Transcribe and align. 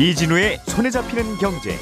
이진우의 0.00 0.60
손에 0.66 0.90
잡히는 0.90 1.38
경제. 1.38 1.76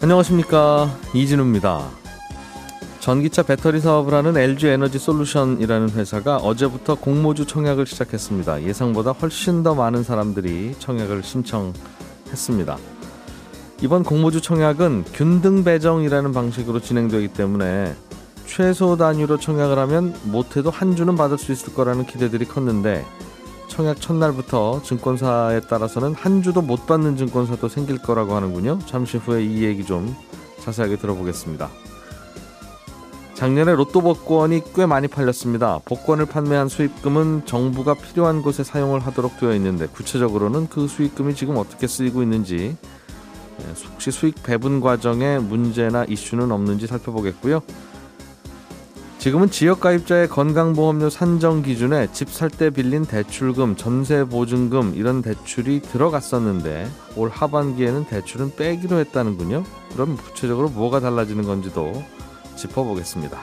안녕하십니까 0.00 0.98
이진우입니다. 1.14 1.88
전기차 2.98 3.44
배터리 3.44 3.78
사업을 3.78 4.14
하는 4.14 4.36
LG 4.36 4.66
에너지 4.66 4.98
솔루션이라는 4.98 5.90
회사가 5.90 6.38
어제부터 6.38 6.96
공모주 6.96 7.46
청약을 7.46 7.86
시작했습니다. 7.86 8.64
예상보다 8.64 9.12
훨씬 9.12 9.62
더 9.62 9.76
많은 9.76 10.02
사람들이 10.02 10.74
청약을 10.80 11.22
신청했습니다. 11.22 12.76
이번 13.82 14.04
공모주 14.04 14.40
청약은 14.40 15.06
균등 15.12 15.64
배정이라는 15.64 16.32
방식으로 16.32 16.78
진행되기 16.78 17.28
때문에 17.32 17.96
최소 18.46 18.96
단위로 18.96 19.40
청약을 19.40 19.76
하면 19.76 20.14
못해도 20.22 20.70
한 20.70 20.94
주는 20.94 21.16
받을 21.16 21.36
수 21.36 21.50
있을 21.50 21.74
거라는 21.74 22.06
기대들이 22.06 22.44
컸는데 22.44 23.04
청약 23.66 24.00
첫날부터 24.00 24.82
증권사에 24.82 25.62
따라서는 25.62 26.14
한 26.14 26.42
주도 26.44 26.62
못 26.62 26.86
받는 26.86 27.16
증권사도 27.16 27.68
생길 27.68 27.98
거라고 27.98 28.36
하는군요. 28.36 28.78
잠시 28.86 29.16
후에 29.16 29.44
이 29.44 29.64
얘기 29.64 29.84
좀 29.84 30.14
자세하게 30.60 30.98
들어보겠습니다. 30.98 31.68
작년에 33.34 33.74
로또 33.74 34.00
복권이 34.00 34.62
꽤 34.76 34.86
많이 34.86 35.08
팔렸습니다. 35.08 35.80
복권을 35.84 36.26
판매한 36.26 36.68
수익금은 36.68 37.46
정부가 37.46 37.94
필요한 37.94 38.42
곳에 38.42 38.62
사용을 38.62 39.00
하도록 39.00 39.40
되어 39.40 39.52
있는데 39.56 39.88
구체적으로는 39.88 40.68
그 40.68 40.86
수익금이 40.86 41.34
지금 41.34 41.56
어떻게 41.56 41.88
쓰이고 41.88 42.22
있는지 42.22 42.76
예, 42.76 43.01
혹시 43.92 44.10
수익 44.10 44.42
배분 44.42 44.80
과정에 44.80 45.38
문제나 45.38 46.04
이슈는 46.04 46.50
없는지 46.52 46.86
살펴보겠고요. 46.86 47.60
지금은 49.18 49.50
지역가입자의 49.50 50.28
건강보험료 50.28 51.08
산정 51.08 51.62
기준에 51.62 52.08
집 52.12 52.28
살 52.28 52.50
때 52.50 52.70
빌린 52.70 53.04
대출금, 53.04 53.76
전세보증금 53.76 54.94
이런 54.96 55.22
대출이 55.22 55.80
들어갔었는데 55.82 56.90
올 57.14 57.28
하반기에는 57.30 58.06
대출은 58.06 58.56
빼기로 58.56 58.96
했다는군요. 58.98 59.62
그럼 59.92 60.16
구체적으로 60.16 60.70
뭐가 60.70 60.98
달라지는 60.98 61.44
건지도 61.44 62.02
짚어보겠습니다. 62.56 63.38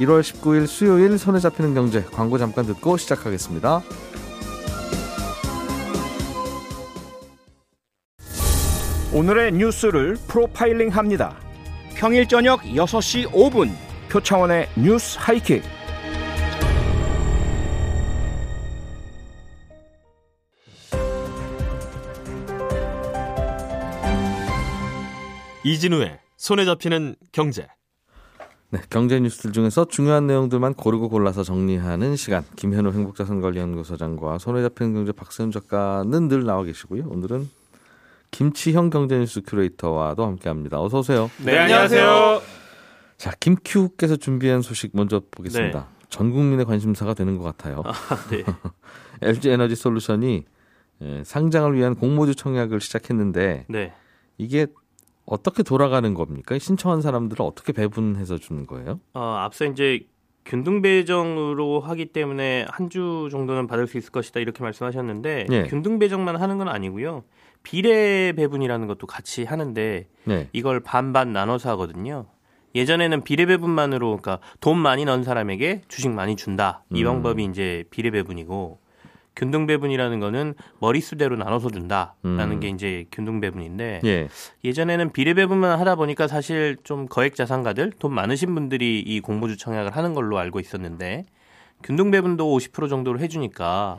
1월 0.00 0.20
19일 0.20 0.66
수요일 0.66 1.16
손에 1.16 1.40
잡히는 1.40 1.72
경제 1.72 2.04
광고 2.04 2.36
잠깐 2.36 2.66
듣고 2.66 2.98
시작하겠습니다. 2.98 3.82
오늘의 9.18 9.50
뉴스를 9.50 10.16
프로파일링 10.28 10.90
합니다. 10.90 11.36
평일 11.96 12.28
저녁 12.28 12.60
6시 12.60 13.28
5분 13.32 13.68
표창원의 14.08 14.68
뉴스 14.76 15.18
하이킥. 15.18 15.60
이진우의 25.64 26.20
손에 26.36 26.64
잡히는 26.64 27.16
경제. 27.32 27.66
네, 28.70 28.80
경제 28.88 29.18
뉴스들 29.18 29.50
중에서 29.50 29.86
중요한 29.86 30.28
내용들만 30.28 30.74
고르고 30.74 31.08
골라서 31.08 31.42
정리하는 31.42 32.14
시간. 32.14 32.44
김현우 32.54 32.92
행복자산관리연구소장과 32.92 34.38
손에 34.38 34.62
잡히는 34.62 34.94
경제 34.94 35.10
박세훈 35.10 35.50
작가는 35.50 36.28
늘 36.28 36.44
나와 36.44 36.62
계시고요. 36.62 37.08
오늘은 37.08 37.57
김치형 38.30 38.90
경제뉴스 38.90 39.42
큐레이터와도 39.42 40.24
함께합니다. 40.24 40.80
어서 40.80 40.98
오세요. 41.00 41.30
네, 41.44 41.58
안녕하세요. 41.58 42.40
자, 43.16 43.32
김큐께서 43.40 44.16
준비한 44.16 44.62
소식 44.62 44.90
먼저 44.94 45.20
보겠습니다. 45.30 45.88
네. 45.90 46.06
전 46.08 46.30
국민의 46.30 46.64
관심사가 46.64 47.14
되는 47.14 47.36
것 47.36 47.44
같아요. 47.44 47.82
아, 47.84 47.92
네. 48.30 48.44
LG 49.22 49.50
에너지 49.50 49.74
솔루션이 49.74 50.44
예, 51.02 51.22
상장을 51.24 51.74
위한 51.74 51.94
공모주 51.94 52.34
청약을 52.34 52.80
시작했는데 52.80 53.66
네. 53.68 53.92
이게 54.36 54.66
어떻게 55.26 55.62
돌아가는 55.62 56.12
겁니까? 56.14 56.58
신청한 56.58 57.02
사람들을 57.02 57.44
어떻게 57.44 57.72
배분해서 57.72 58.38
주는 58.38 58.66
거예요? 58.66 59.00
어, 59.14 59.20
앞서 59.40 59.64
이제 59.66 60.00
균등 60.44 60.80
배정으로 60.80 61.80
하기 61.80 62.06
때문에 62.06 62.66
한 62.70 62.88
주 62.88 63.28
정도는 63.30 63.66
받을 63.66 63.86
수 63.86 63.98
있을 63.98 64.10
것이다 64.10 64.40
이렇게 64.40 64.62
말씀하셨는데 64.62 65.46
예. 65.50 65.62
균등 65.64 65.98
배정만 65.98 66.36
하는 66.36 66.56
건 66.58 66.68
아니고요. 66.68 67.24
비례 67.62 68.32
배분이라는 68.32 68.86
것도 68.86 69.06
같이 69.06 69.44
하는데 69.44 70.06
네. 70.24 70.48
이걸 70.52 70.80
반반 70.80 71.32
나눠서 71.32 71.70
하거든요. 71.70 72.26
예전에는 72.74 73.22
비례 73.22 73.46
배분만으로 73.46 74.18
그러니까 74.18 74.38
돈 74.60 74.78
많이 74.78 75.04
넣은 75.04 75.24
사람에게 75.24 75.82
주식 75.88 76.10
많이 76.10 76.36
준다. 76.36 76.84
이 76.92 77.02
음. 77.02 77.06
방법이 77.06 77.44
이제 77.44 77.84
비례 77.90 78.10
배분이고 78.10 78.78
균등 79.38 79.66
배분이라는 79.66 80.18
거는 80.18 80.54
머릿수대로 80.80 81.36
나눠서 81.36 81.70
준다라는 81.70 82.16
음. 82.24 82.60
게 82.60 82.68
이제 82.68 83.04
균등 83.12 83.40
배분인데 83.40 84.00
예. 84.04 84.28
예전에는 84.64 85.12
비례 85.12 85.32
배분만 85.32 85.78
하다 85.78 85.94
보니까 85.94 86.26
사실 86.26 86.76
좀 86.82 87.06
거액 87.06 87.36
자산가들 87.36 87.92
돈 88.00 88.14
많으신 88.14 88.54
분들이 88.54 88.98
이 88.98 89.20
공모주 89.20 89.56
청약을 89.56 89.96
하는 89.96 90.12
걸로 90.12 90.38
알고 90.38 90.58
있었는데 90.58 91.26
균등 91.84 92.10
배분도 92.10 92.44
50% 92.44 92.88
정도로 92.88 93.20
해주니까 93.20 93.98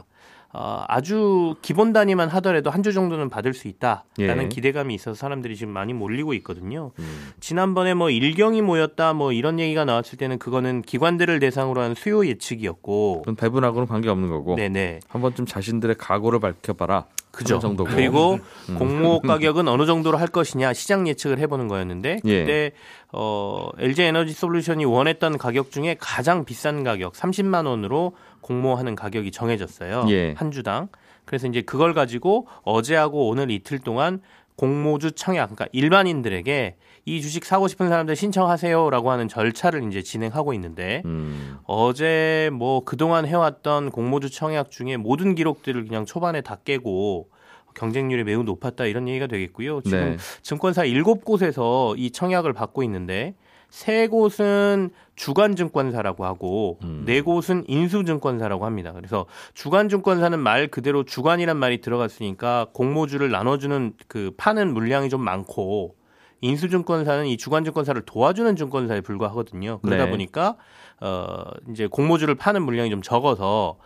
어, 0.51 0.83
아주 0.87 1.55
기본 1.61 1.93
단위만 1.93 2.29
하더라도 2.29 2.71
한 2.71 2.79
주 2.79 2.91
정도는 2.93 3.29
받을 3.29 3.53
수 3.53 3.67
있다라는 3.67 4.43
예. 4.45 4.47
기대감이 4.47 4.95
있어서 4.95 5.13
사람들이 5.13 5.55
지금 5.55 5.73
많이 5.73 5.93
몰리고 5.93 6.33
있거든요. 6.35 6.91
음. 6.97 7.31
지난번에 7.39 7.93
뭐 7.93 8.09
일경이 8.09 8.61
모였다 8.61 9.13
뭐 9.13 9.31
이런 9.31 9.59
얘기가 9.59 9.85
나왔을 9.85 10.17
때는 10.17 10.39
그거는 10.39 10.81
기관들을 10.81 11.39
대상으로 11.39 11.81
한 11.81 11.93
수요 11.93 12.25
예측이었고 12.25 13.19
그건 13.19 13.35
배분하고는 13.35 13.87
관계 13.87 14.09
없는 14.09 14.29
거고 14.29 14.55
네네 14.55 15.01
한 15.07 15.21
번쯤 15.21 15.45
자신들의 15.45 15.95
각오를 15.97 16.39
밝혀봐라. 16.39 17.05
그죠. 17.31 17.59
정도고. 17.59 17.91
그리고 17.91 18.39
음. 18.69 18.75
공모 18.75 19.19
가격은 19.21 19.67
어느 19.67 19.85
정도로 19.85 20.17
할 20.17 20.27
것이냐 20.29 20.73
시장 20.73 21.07
예측을 21.07 21.37
해보는 21.39 21.67
거였는데 21.67 22.21
예. 22.25 22.39
그때 22.39 22.71
어, 23.11 23.69
LG 23.77 24.01
에너지 24.03 24.33
솔루션이 24.33 24.85
원했던 24.85 25.37
가격 25.37 25.69
중에 25.71 25.95
가장 25.99 26.43
비싼 26.43 26.83
가격 26.83 27.13
30만 27.13 27.67
원으로 27.67 28.13
공모하는 28.41 28.95
가격이 28.95 29.31
정해졌어요. 29.31 30.05
예. 30.09 30.33
한 30.37 30.51
주당. 30.51 30.89
그래서 31.25 31.47
이제 31.47 31.61
그걸 31.61 31.93
가지고 31.93 32.47
어제하고 32.63 33.29
오늘 33.29 33.51
이틀 33.51 33.79
동안 33.79 34.21
공모주 34.55 35.13
청약, 35.13 35.45
그러니까 35.45 35.67
일반인들에게 35.71 36.75
이 37.05 37.21
주식 37.21 37.45
사고 37.45 37.67
싶은 37.67 37.87
사람들 37.87 38.15
신청하세요라고 38.15 39.09
하는 39.09 39.29
절차를 39.29 39.87
이제 39.87 40.01
진행하고 40.01 40.53
있는데 40.53 41.01
음. 41.05 41.57
어제 41.63 42.49
뭐 42.51 42.83
그동안 42.83 43.25
해왔던 43.25 43.91
공모주 43.91 44.29
청약 44.29 44.69
중에 44.69 44.97
모든 44.97 45.33
기록들을 45.33 45.85
그냥 45.85 46.05
초반에 46.05 46.41
다 46.41 46.57
깨고 46.65 47.29
경쟁률이 47.73 48.25
매우 48.25 48.43
높았다 48.43 48.85
이런 48.85 49.07
얘기가 49.07 49.27
되겠고요. 49.27 49.81
지금 49.81 49.99
네. 49.99 50.17
증권사 50.41 50.83
일곱 50.83 51.23
곳에서 51.23 51.95
이 51.95 52.11
청약을 52.11 52.51
받고 52.51 52.83
있는데 52.83 53.35
세 53.69 54.07
곳은 54.07 54.89
주간증권사라고 55.15 56.25
하고 56.25 56.79
음. 56.83 57.03
네 57.05 57.21
곳은 57.21 57.65
인수증권사라고 57.67 58.65
합니다. 58.65 58.91
그래서 58.93 59.25
주간증권사는 59.53 60.39
말 60.39 60.67
그대로 60.67 61.03
주간이란 61.03 61.57
말이 61.57 61.81
들어갔으니까 61.81 62.67
공모주를 62.73 63.29
나눠주는 63.29 63.93
그 64.07 64.31
파는 64.37 64.73
물량이 64.73 65.09
좀 65.09 65.21
많고 65.21 65.95
인수증권사는 66.41 67.27
이 67.27 67.37
주간증권사를 67.37 68.01
도와주는 68.03 68.55
증권사에 68.55 69.01
불과하거든요. 69.01 69.79
그러다 69.81 70.05
네. 70.05 70.11
보니까 70.11 70.55
어 71.01 71.43
이제 71.69 71.87
공모주를 71.87 72.35
파는 72.35 72.63
물량이 72.63 72.89
좀 72.89 73.01
적어서 73.01 73.77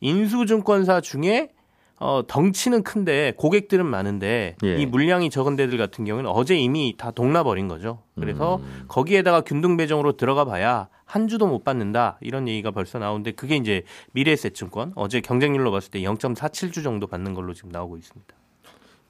인수증권사 0.00 1.00
중에 1.00 1.50
어 2.00 2.22
덩치는 2.26 2.82
큰데 2.84 3.32
고객들은 3.36 3.84
많은데 3.86 4.56
예. 4.64 4.76
이 4.76 4.86
물량이 4.86 5.30
적은 5.30 5.56
데들 5.56 5.78
같은 5.78 6.04
경우는 6.04 6.30
어제 6.30 6.56
이미 6.56 6.94
다 6.96 7.10
동나버린 7.10 7.66
거죠. 7.68 8.02
그래서 8.14 8.56
음. 8.56 8.84
거기에다가 8.88 9.40
균등 9.40 9.76
배정으로 9.76 10.12
들어가 10.16 10.44
봐야 10.44 10.88
한 11.04 11.26
주도 11.26 11.46
못 11.46 11.64
받는다 11.64 12.18
이런 12.20 12.46
얘기가 12.46 12.70
벌써 12.70 12.98
나오는데 12.98 13.32
그게 13.32 13.56
이제 13.56 13.82
미래에셋증권 14.12 14.92
어제 14.94 15.20
경쟁률로 15.20 15.70
봤을 15.72 15.90
때 15.90 16.00
0.47주 16.00 16.82
정도 16.84 17.06
받는 17.06 17.34
걸로 17.34 17.52
지금 17.54 17.70
나오고 17.70 17.96
있습니다. 17.96 18.34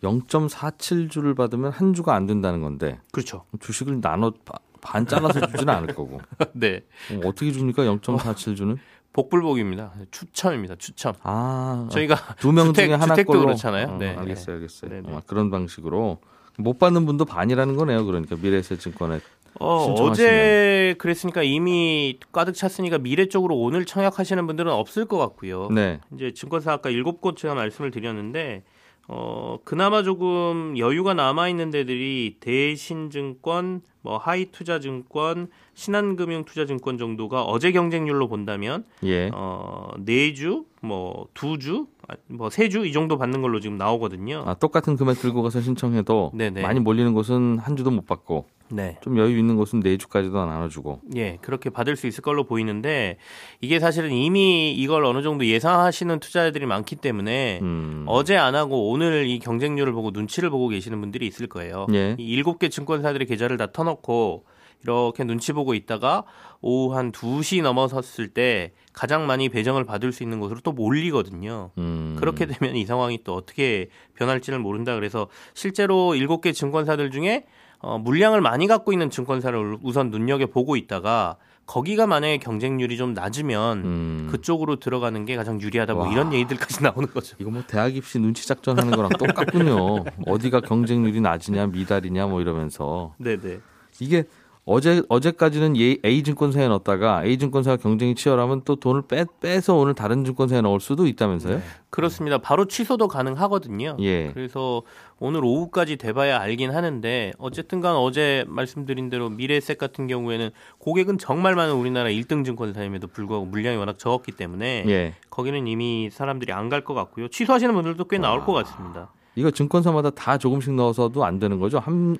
0.47주를 0.02 1.36
받으면 1.36 1.72
한 1.72 1.92
주가 1.94 2.14
안 2.14 2.26
된다는 2.26 2.62
건데 2.62 3.00
그렇죠. 3.12 3.44
주식을 3.60 4.00
나눠 4.00 4.32
바- 4.44 4.58
반 4.80 5.06
잘라서 5.06 5.44
주지는 5.48 5.74
않을 5.74 5.94
거고 5.94 6.20
네. 6.54 6.82
어, 7.12 7.28
어떻게 7.28 7.50
줍니까 7.50 7.82
0.47주는? 7.82 8.78
복불복입니다. 9.12 9.92
추첨입니다. 10.10 10.74
추첨. 10.76 11.14
아 11.22 11.88
저희가 11.90 12.16
두명 12.40 12.66
주택- 12.68 12.86
중에 12.86 12.94
하나 12.94 13.14
주택도 13.14 13.32
걸로 13.32 13.44
그렇잖아요. 13.46 13.88
어, 13.88 13.96
네. 13.98 14.14
알겠어요, 14.14 14.56
알겠어요. 14.56 14.90
네, 14.90 15.00
네. 15.02 15.14
아, 15.14 15.20
그런 15.26 15.50
방식으로 15.50 16.18
못 16.58 16.78
받는 16.78 17.06
분도 17.06 17.24
반이라는 17.24 17.76
거네요. 17.76 18.04
그러니까 18.04 18.36
미래에셋증권에 18.40 19.20
어, 19.60 19.84
신청하시면. 19.86 20.10
어제 20.12 20.94
그랬으니까 20.98 21.42
이미 21.42 22.18
가득 22.32 22.52
찼으니까 22.54 22.98
미래 22.98 23.26
쪽으로 23.26 23.56
오늘 23.56 23.84
청약하시는 23.84 24.46
분들은 24.46 24.70
없을 24.70 25.06
것 25.06 25.18
같고요. 25.18 25.68
네, 25.70 26.00
이제 26.14 26.32
증권사 26.32 26.72
아까 26.72 26.90
일곱 26.90 27.20
곳 27.20 27.36
제가 27.36 27.54
말씀을 27.54 27.90
드렸는데 27.90 28.62
어 29.08 29.58
그나마 29.64 30.02
조금 30.02 30.76
여유가 30.78 31.14
남아 31.14 31.48
있는 31.48 31.70
데들이 31.70 32.36
대신증권, 32.40 33.80
뭐 34.02 34.18
하이투자증권, 34.18 35.48
신한금융투자증권 35.74 36.98
정도가 36.98 37.42
어제 37.42 37.72
경쟁률로 37.72 38.28
본다면 38.28 38.84
예. 39.04 39.30
어, 39.34 39.90
4주, 39.98 40.64
뭐 40.80 41.26
2주, 41.34 41.86
뭐 42.26 42.48
3주 42.48 42.86
이 42.86 42.92
정도 42.92 43.18
받는 43.18 43.42
걸로 43.42 43.60
지금 43.60 43.76
나오거든요. 43.76 44.44
아, 44.46 44.54
똑같은 44.54 44.96
금액 44.96 45.18
들고 45.18 45.42
가서 45.42 45.60
신청해도 45.60 46.32
네네. 46.34 46.62
많이 46.62 46.80
몰리는 46.80 47.12
곳은 47.12 47.58
한 47.58 47.76
주도 47.76 47.90
못 47.90 48.06
받고 48.06 48.46
네. 48.70 48.98
좀 49.02 49.16
여유 49.18 49.38
있는 49.38 49.56
곳은 49.56 49.80
네 49.80 49.96
주까지도 49.96 50.44
나눠주고. 50.44 51.00
예, 51.16 51.38
그렇게 51.40 51.70
받을 51.70 51.96
수 51.96 52.06
있을 52.06 52.22
걸로 52.22 52.44
보이는데 52.44 53.16
이게 53.60 53.80
사실은 53.80 54.12
이미 54.12 54.72
이걸 54.72 55.04
어느 55.04 55.22
정도 55.22 55.46
예상하시는 55.46 56.20
투자자들이 56.20 56.66
많기 56.66 56.96
때문에 56.96 57.60
음. 57.62 58.04
어제 58.06 58.36
안 58.36 58.54
하고 58.54 58.90
오늘 58.90 59.26
이 59.26 59.38
경쟁률을 59.38 59.92
보고 59.92 60.10
눈치를 60.10 60.50
보고 60.50 60.68
계시는 60.68 61.00
분들이 61.00 61.26
있을 61.26 61.46
거예요. 61.46 61.86
예. 61.92 62.16
이 62.18 62.24
일곱 62.24 62.58
개 62.58 62.68
증권사들의 62.68 63.26
계좌를 63.26 63.56
다 63.56 63.66
터놓고 63.88 64.44
이렇게 64.82 65.24
눈치 65.24 65.52
보고 65.52 65.74
있다가 65.74 66.24
오후 66.60 66.96
한 66.96 67.10
2시 67.12 67.62
넘어섰을 67.62 68.28
때 68.28 68.72
가장 68.92 69.26
많이 69.26 69.48
배정을 69.48 69.84
받을 69.84 70.12
수 70.12 70.22
있는 70.22 70.40
곳으로 70.40 70.60
또 70.60 70.72
몰리거든요. 70.72 71.70
음. 71.78 72.16
그렇게 72.18 72.46
되면 72.46 72.76
이 72.76 72.84
상황이 72.84 73.22
또 73.24 73.34
어떻게 73.34 73.88
변할지를 74.14 74.58
모른다. 74.58 74.94
그래서 74.94 75.28
실제로 75.54 76.14
일곱 76.14 76.40
개 76.40 76.52
증권사들 76.52 77.10
중에 77.10 77.44
어, 77.80 77.98
물량을 77.98 78.40
많이 78.40 78.66
갖고 78.66 78.92
있는 78.92 79.08
증권사를 79.10 79.78
우선 79.82 80.10
눈여겨 80.10 80.46
보고 80.46 80.76
있다가 80.76 81.36
거기가 81.66 82.06
만약에 82.06 82.38
경쟁률이 82.38 82.96
좀 82.96 83.12
낮으면 83.12 83.78
음. 83.84 84.28
그쪽으로 84.30 84.76
들어가는 84.76 85.24
게 85.26 85.36
가장 85.36 85.60
유리하다. 85.60 85.94
뭐 85.94 86.06
와. 86.06 86.12
이런 86.12 86.32
얘기들까지 86.32 86.82
나오는 86.82 87.08
거죠. 87.10 87.36
이거 87.38 87.50
뭐 87.50 87.62
대학 87.66 87.94
입시 87.94 88.18
눈치 88.18 88.48
작전 88.48 88.78
하는 88.78 88.92
거랑 88.92 89.10
똑같군요. 89.18 90.04
어디가 90.26 90.62
경쟁률이 90.62 91.20
낮으냐 91.20 91.66
미달이냐 91.66 92.26
뭐 92.26 92.40
이러면서 92.40 93.14
네네. 93.18 93.60
이게 94.00 94.24
어제 94.70 95.02
어제까지는 95.08 95.78
예- 95.78 95.96
A 96.04 96.22
증권사에 96.22 96.68
넣었다가 96.68 97.24
A 97.24 97.38
증권사가 97.38 97.78
경쟁이 97.78 98.14
치열하면 98.14 98.60
또 98.66 98.76
돈을 98.76 99.00
빼, 99.08 99.24
빼서 99.40 99.74
오늘 99.74 99.94
다른 99.94 100.26
증권사에 100.26 100.60
넣을 100.60 100.78
수도 100.78 101.06
있다면서요? 101.06 101.62
그렇습니다. 101.88 102.36
바로 102.36 102.66
취소도 102.66 103.08
가능하거든요. 103.08 103.96
예. 104.00 104.30
그래서 104.34 104.82
오늘 105.20 105.42
오후까지 105.42 105.96
돼봐야 105.96 106.38
알긴 106.38 106.70
하는데 106.74 107.32
어쨌든간 107.38 107.96
어제 107.96 108.44
말씀드린 108.46 109.08
대로 109.08 109.30
미래에셋 109.30 109.78
같은 109.78 110.06
경우에는 110.06 110.50
고객은 110.80 111.16
정말 111.16 111.54
많은 111.54 111.72
우리나라 111.74 112.10
1등 112.10 112.44
증권사임에도 112.44 113.06
불구하고 113.06 113.46
물량이 113.46 113.78
워낙 113.78 113.98
적었기 113.98 114.32
때문에 114.32 114.84
예. 114.86 115.14
거기는 115.30 115.66
이미 115.66 116.10
사람들이 116.12 116.52
안 116.52 116.68
갈 116.68 116.84
것 116.84 116.92
같고요. 116.92 117.28
취소하시는 117.28 117.72
분들도 117.74 118.04
꽤 118.04 118.18
나올 118.18 118.44
것 118.44 118.52
같습니다. 118.52 119.10
이거 119.34 119.50
증권사마다 119.50 120.10
다 120.10 120.36
조금씩 120.36 120.74
넣어서도 120.74 121.24
안 121.24 121.38
되는 121.38 121.58
거죠? 121.58 121.78
한 121.78 121.94
음. 121.94 122.16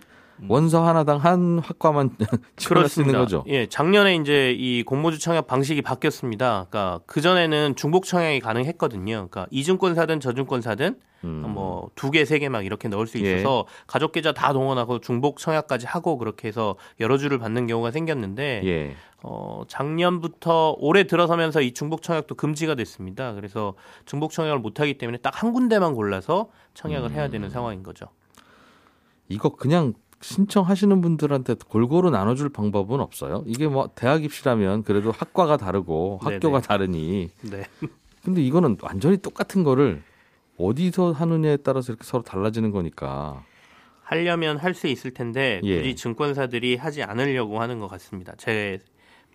원서 0.49 0.87
하나당 0.87 1.19
한 1.19 1.59
학과만 1.59 2.17
지원할 2.57 2.89
수 2.89 3.01
있는 3.01 3.19
거죠? 3.19 3.43
예, 3.49 3.67
작년에 3.67 4.15
이제 4.17 4.53
이 4.53 4.83
공모주 4.85 5.19
청약 5.19 5.47
방식이 5.47 5.83
바뀌었습니다. 5.83 6.67
그러니까 6.71 7.01
그 7.07 7.21
전에는 7.21 7.75
중복 7.77 8.05
청약이 8.05 8.41
가능했거든요. 8.41 9.13
그러니까 9.29 9.47
이증권사든 9.51 10.21
저증권사든 10.21 10.97
음. 11.25 11.45
뭐두 11.53 12.13
개, 12.13 12.25
세 12.25 12.39
개 12.39 12.49
막 12.49 12.65
이렇게 12.65 12.87
넣을 12.89 13.09
수 13.09 13.19
있어서 13.19 13.67
가족 13.89 14.13
계좌 14.13 14.31
다 14.33 14.53
동원하고 14.53 15.01
중복 15.01 15.39
청약까지 15.39 15.87
하고 15.87 16.17
그렇게 16.17 16.47
해서 16.47 16.77
여러 17.01 17.19
주를 17.19 17.39
받는 17.41 17.67
경우가 17.67 17.91
생겼는데 17.91 18.63
예. 18.65 18.95
어, 19.25 19.63
작년부터 19.67 20.77
올해 20.79 21.03
들어서면서 21.09 21.61
이 21.61 21.73
중복 21.73 22.03
청약도 22.03 22.37
금지가 22.37 22.77
됐습니다. 22.77 23.33
그래서 23.35 23.75
중복 24.07 24.31
청약을 24.31 24.61
못 24.61 24.79
하기 24.79 24.97
때문에 24.99 25.19
딱 25.19 25.33
한 25.43 25.53
군데만 25.53 25.95
골라서 25.95 26.51
청약을 26.75 27.11
해야 27.11 27.27
음. 27.27 27.31
되는 27.33 27.51
상황인 27.51 27.83
거죠. 27.83 28.07
이거 29.29 29.51
그냥 29.51 29.95
신청하시는 30.21 31.01
분들한테 31.01 31.55
골고루 31.69 32.11
나눠줄 32.11 32.49
방법은 32.51 33.01
없어요? 33.01 33.45
이게 33.47 33.69
뭐 33.69 33.89
대학 33.95 34.25
입시라면 34.25 34.83
그래도 34.83 35.13
학과가 35.13 35.57
다르고 35.57 36.21
네네. 36.25 36.35
학교가 36.35 36.61
다르니 36.61 37.31
네. 37.43 37.65
근데 38.25 38.43
이거는 38.43 38.77
완전히 38.83 39.17
똑같은 39.17 39.63
거를 39.63 40.03
어디서 40.59 41.13
하느냐에 41.13 41.59
따라서 41.59 41.93
이렇게 41.93 42.05
서로 42.05 42.23
달라지는 42.25 42.73
거니까 42.73 43.45
하려면 44.03 44.57
할 44.57 44.75
수 44.75 44.87
있을 44.89 45.13
텐데 45.13 45.61
예. 45.63 45.79
굳이 45.79 45.95
증권사들이 45.95 46.77
하지 46.77 47.03
않으려고 47.03 47.61
하는 47.61 47.79
것 47.79 47.89
같습니다. 47.89 48.35
제 48.37 48.81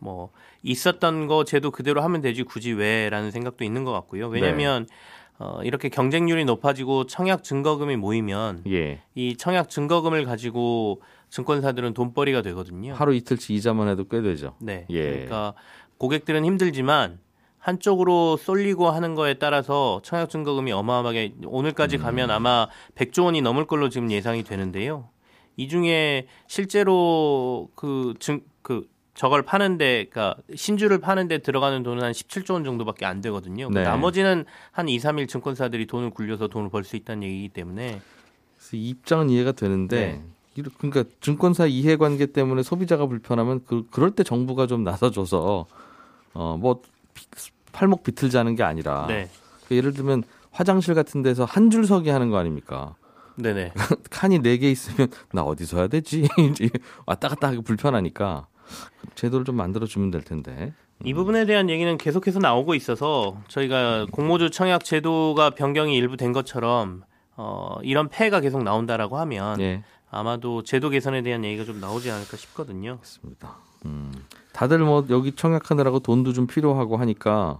뭐 0.03 0.31
있었던 0.63 1.27
거 1.27 1.45
제도 1.45 1.71
그대로 1.71 2.01
하면 2.01 2.19
되지 2.21 2.43
굳이 2.43 2.73
왜라는 2.73 3.31
생각도 3.31 3.63
있는 3.63 3.85
것 3.85 3.93
같고요. 3.93 4.27
왜냐하면 4.27 4.85
어, 5.43 5.61
이렇게 5.63 5.89
경쟁률이 5.89 6.45
높아지고 6.45 7.05
청약 7.05 7.43
증거금이 7.43 7.97
모이면 7.97 8.63
예 8.67 9.01
이 9.15 9.35
청약 9.35 9.69
증거금을 9.69 10.23
가지고 10.25 11.01
증권사들은 11.29 11.93
돈벌이가 11.93 12.41
되거든요. 12.43 12.93
하루 12.93 13.13
이틀치 13.13 13.53
이자만 13.53 13.87
해도 13.89 14.05
꽤 14.07 14.21
되죠. 14.21 14.55
네. 14.59 14.85
예. 14.89 15.11
그러니까 15.11 15.53
고객들은 15.97 16.45
힘들지만 16.45 17.19
한쪽으로 17.57 18.37
쏠리고 18.37 18.89
하는 18.89 19.15
거에 19.15 19.35
따라서 19.35 19.99
청약 20.03 20.29
증거금이 20.29 20.71
어마어마하게 20.71 21.33
오늘까지 21.45 21.97
가면 21.97 22.29
음. 22.29 22.35
아마 22.35 22.67
100조 22.95 23.25
원이 23.25 23.41
넘을 23.41 23.65
걸로 23.67 23.89
지금 23.89 24.11
예상이 24.11 24.43
되는데요. 24.43 25.09
이 25.57 25.67
중에 25.67 26.27
실제로 26.47 27.69
그 27.75 28.13
증 28.19 28.41
그 28.63 28.87
저걸 29.15 29.43
파는데 29.43 30.05
그러니까 30.09 30.35
신주를 30.55 30.99
파는데 30.99 31.39
들어가는 31.39 31.83
돈은 31.83 32.03
한 32.03 32.11
17조 32.11 32.53
원 32.53 32.63
정도밖에 32.63 33.05
안 33.05 33.21
되거든요. 33.21 33.69
그 33.69 33.73
네. 33.75 33.83
나머지는 33.83 34.45
한 34.71 34.89
2, 34.89 34.97
3일 34.97 35.27
증권사들이 35.29 35.85
돈을 35.85 36.09
굴려서 36.09 36.47
돈을 36.47 36.69
벌 36.69 36.83
수 36.83 36.95
있다는 36.95 37.23
얘기이기 37.23 37.49
때문에 37.49 38.01
그래서 38.57 38.77
이 38.77 38.89
입장은 38.89 39.29
이해가 39.29 39.51
되는데 39.51 40.21
네. 40.55 40.63
그러니까 40.77 41.03
증권사 41.21 41.65
이해관계 41.67 42.27
때문에 42.27 42.63
소비자가 42.63 43.05
불편하면 43.05 43.61
그 43.67 43.87
그럴 43.91 44.11
때 44.11 44.23
정부가 44.23 44.65
좀 44.67 44.83
나서줘서 44.83 45.65
어뭐 46.33 46.81
팔목 47.71 48.03
비틀자는 48.03 48.55
게 48.55 48.63
아니라 48.63 49.05
네. 49.07 49.29
그 49.67 49.75
예를 49.75 49.93
들면 49.93 50.23
화장실 50.51 50.93
같은 50.95 51.21
데서 51.23 51.45
한 51.45 51.69
줄 51.71 51.85
서기 51.85 52.09
하는 52.09 52.29
거 52.29 52.37
아닙니까? 52.37 52.95
네네. 53.35 53.73
칸이 54.11 54.39
네 54.39 54.57
개 54.57 54.69
있으면 54.69 55.07
나 55.31 55.41
어디 55.43 55.65
서야 55.65 55.87
되지? 55.87 56.27
왔다 57.07 57.27
갔다 57.29 57.47
하기 57.49 57.61
불편하니까 57.61 58.45
제도를 59.15 59.45
좀 59.45 59.55
만들어 59.55 59.85
주면 59.85 60.11
될 60.11 60.21
텐데. 60.21 60.73
이 61.03 61.13
부분에 61.13 61.45
대한 61.45 61.69
얘기는 61.69 61.97
계속해서 61.97 62.39
나오고 62.39 62.75
있어서 62.75 63.37
저희가 63.47 64.07
공모주 64.11 64.51
청약 64.51 64.83
제도가 64.85 65.51
변경이 65.51 65.95
일부 65.95 66.15
된 66.17 66.31
것처럼 66.31 67.03
어, 67.35 67.77
이런 67.83 68.09
폐해가 68.09 68.39
계속 68.39 68.63
나온다라고 68.63 69.17
하면 69.17 69.59
예, 69.59 69.83
아마도 70.09 70.63
제도 70.63 70.89
개선에 70.89 71.21
대한 71.21 71.43
얘기가 71.43 71.65
좀 71.65 71.79
나오지 71.79 72.09
않을까 72.11 72.37
싶거든요. 72.37 72.97
맞습니다. 72.97 73.57
음. 73.85 74.13
다들 74.53 74.79
뭐 74.79 75.05
여기 75.09 75.33
청약하느라고 75.33 75.99
돈도 75.99 76.33
좀 76.33 76.47
필요하고 76.47 76.97
하니까 76.97 77.59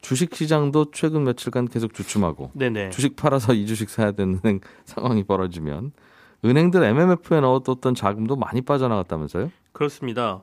주식 0.00 0.34
시장도 0.34 0.92
최근 0.92 1.24
며칠간 1.24 1.68
계속 1.68 1.94
주춤하고 1.94 2.52
네네. 2.54 2.90
주식 2.90 3.16
팔아서 3.16 3.54
이 3.54 3.66
주식 3.66 3.90
사야 3.90 4.12
되는 4.12 4.40
상황이 4.84 5.24
벌어지면 5.24 5.92
은행들 6.44 6.82
MMF에 6.82 7.40
넣어뒀던 7.40 7.94
자금도 7.94 8.36
많이 8.36 8.60
빠져나갔다면서요? 8.60 9.50
그렇습니다. 9.72 10.42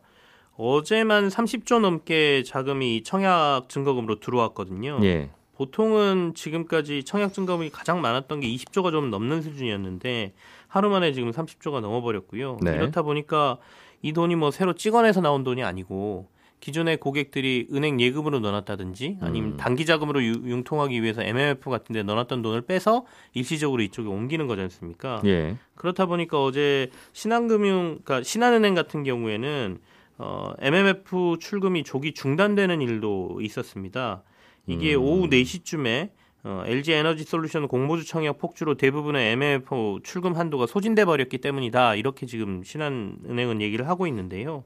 어제만 0.56 1.30
30조 1.30 1.80
넘게 1.80 2.44
자금이 2.44 3.04
청약 3.04 3.70
증거금으로 3.70 4.20
들어왔거든요. 4.20 5.00
예. 5.04 5.30
보통은 5.56 6.34
지금까지 6.36 7.04
청약 7.04 7.34
증거금이 7.34 7.70
가장 7.70 8.02
많았던 8.02 8.40
게 8.40 8.48
20조가 8.48 8.92
좀 8.92 9.10
넘는 9.10 9.42
수준이었는데 9.42 10.34
하루 10.68 10.90
만에 10.90 11.12
지금 11.12 11.32
30조가 11.32 11.82
넘어버렸고요. 11.82 12.60
네. 12.62 12.76
이렇다 12.76 13.02
보니까 13.02 13.58
이 14.02 14.14
돈이 14.14 14.36
뭐 14.36 14.52
새로 14.52 14.74
찍어내서 14.74 15.20
나온 15.20 15.44
돈이 15.44 15.64
아니고 15.64 16.30
기존의 16.60 16.98
고객들이 16.98 17.68
은행 17.74 18.02
예금으로 18.02 18.40
넣어놨다든지 18.40 19.18
아니면 19.22 19.52
음. 19.52 19.58
단기 19.58 19.86
자금으로 19.86 20.24
유- 20.24 20.42
융통하기 20.46 21.02
위해서 21.02 21.24
MMF 21.24 21.70
같은 21.70 21.94
데 21.94 22.04
넣어놨던 22.04 22.42
돈을 22.42 22.62
빼서 22.62 23.06
일시적으로 23.34 23.82
이쪽에 23.82 24.08
옮기는 24.10 24.48
거지 24.48 24.62
않습니까? 24.64 25.22
예. 25.26 25.56
그렇다 25.76 26.06
보니까 26.06 26.44
어제 26.44 26.90
신한금융, 27.14 28.00
그러니까 28.04 28.24
신한은행 28.24 28.76
같은 28.76 29.04
경우에는 29.04 29.80
어, 30.18 30.54
MMF 30.60 31.38
출금이 31.40 31.84
조기 31.84 32.14
중단되는 32.14 32.82
일도 32.82 33.40
있었습니다. 33.42 34.24
이게 34.68 34.96
음. 34.96 35.02
오후 35.02 35.30
4시쯤에 35.30 36.10
어, 36.44 36.64
LG 36.66 36.92
에너지 36.94 37.24
솔루션 37.24 37.68
공모주 37.68 38.06
청약 38.06 38.38
폭주로 38.38 38.76
대부분의 38.76 39.32
MMF 39.34 40.00
출금 40.04 40.36
한도가 40.36 40.68
소진돼 40.68 41.06
버렸기 41.06 41.38
때문이다. 41.38 41.96
이렇게 41.96 42.26
지금 42.26 42.64
신한은행은 42.64 43.62
얘기를 43.62 43.88
하고 43.88 44.08
있는데요. 44.08 44.64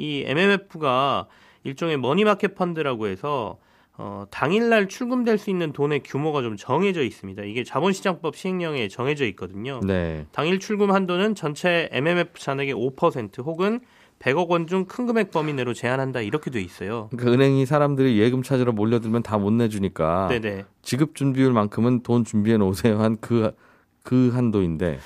이 0.00 0.24
MMF가 0.26 1.26
일종의 1.64 1.98
머니마켓 1.98 2.54
펀드라고 2.54 3.06
해서 3.08 3.58
어, 3.98 4.24
당일날 4.30 4.88
출금될 4.88 5.36
수 5.36 5.50
있는 5.50 5.72
돈의 5.72 6.00
규모가 6.04 6.40
좀 6.40 6.56
정해져 6.56 7.02
있습니다. 7.02 7.42
이게 7.42 7.64
자본시장법 7.64 8.34
시행령에 8.34 8.88
정해져 8.88 9.26
있거든요. 9.26 9.80
네. 9.84 10.24
당일 10.32 10.58
출금 10.58 10.90
한도는 10.90 11.34
전체 11.34 11.90
MMF 11.92 12.38
잔액의 12.40 12.74
5% 12.74 13.44
혹은 13.44 13.80
100억 14.20 14.48
원 14.48 14.66
중 14.66 14.86
큰 14.86 15.06
금액 15.06 15.30
범위 15.30 15.52
내로 15.52 15.74
제한한다 15.74 16.20
이렇게 16.22 16.50
돼 16.50 16.62
있어요. 16.62 17.08
그러니까 17.10 17.32
은행이 17.32 17.66
사람들이 17.66 18.18
예금 18.18 18.42
찾으러 18.42 18.72
몰려들면 18.72 19.22
다 19.22 19.36
못 19.36 19.50
내주니까 19.52 20.28
네네. 20.28 20.64
지급 20.82 21.14
준비율만큼은 21.14 22.02
돈 22.02 22.24
준비해 22.24 22.56
놓으세요 22.56 23.00
한 23.00 23.18
그그 23.20 24.30
한도인데 24.32 24.98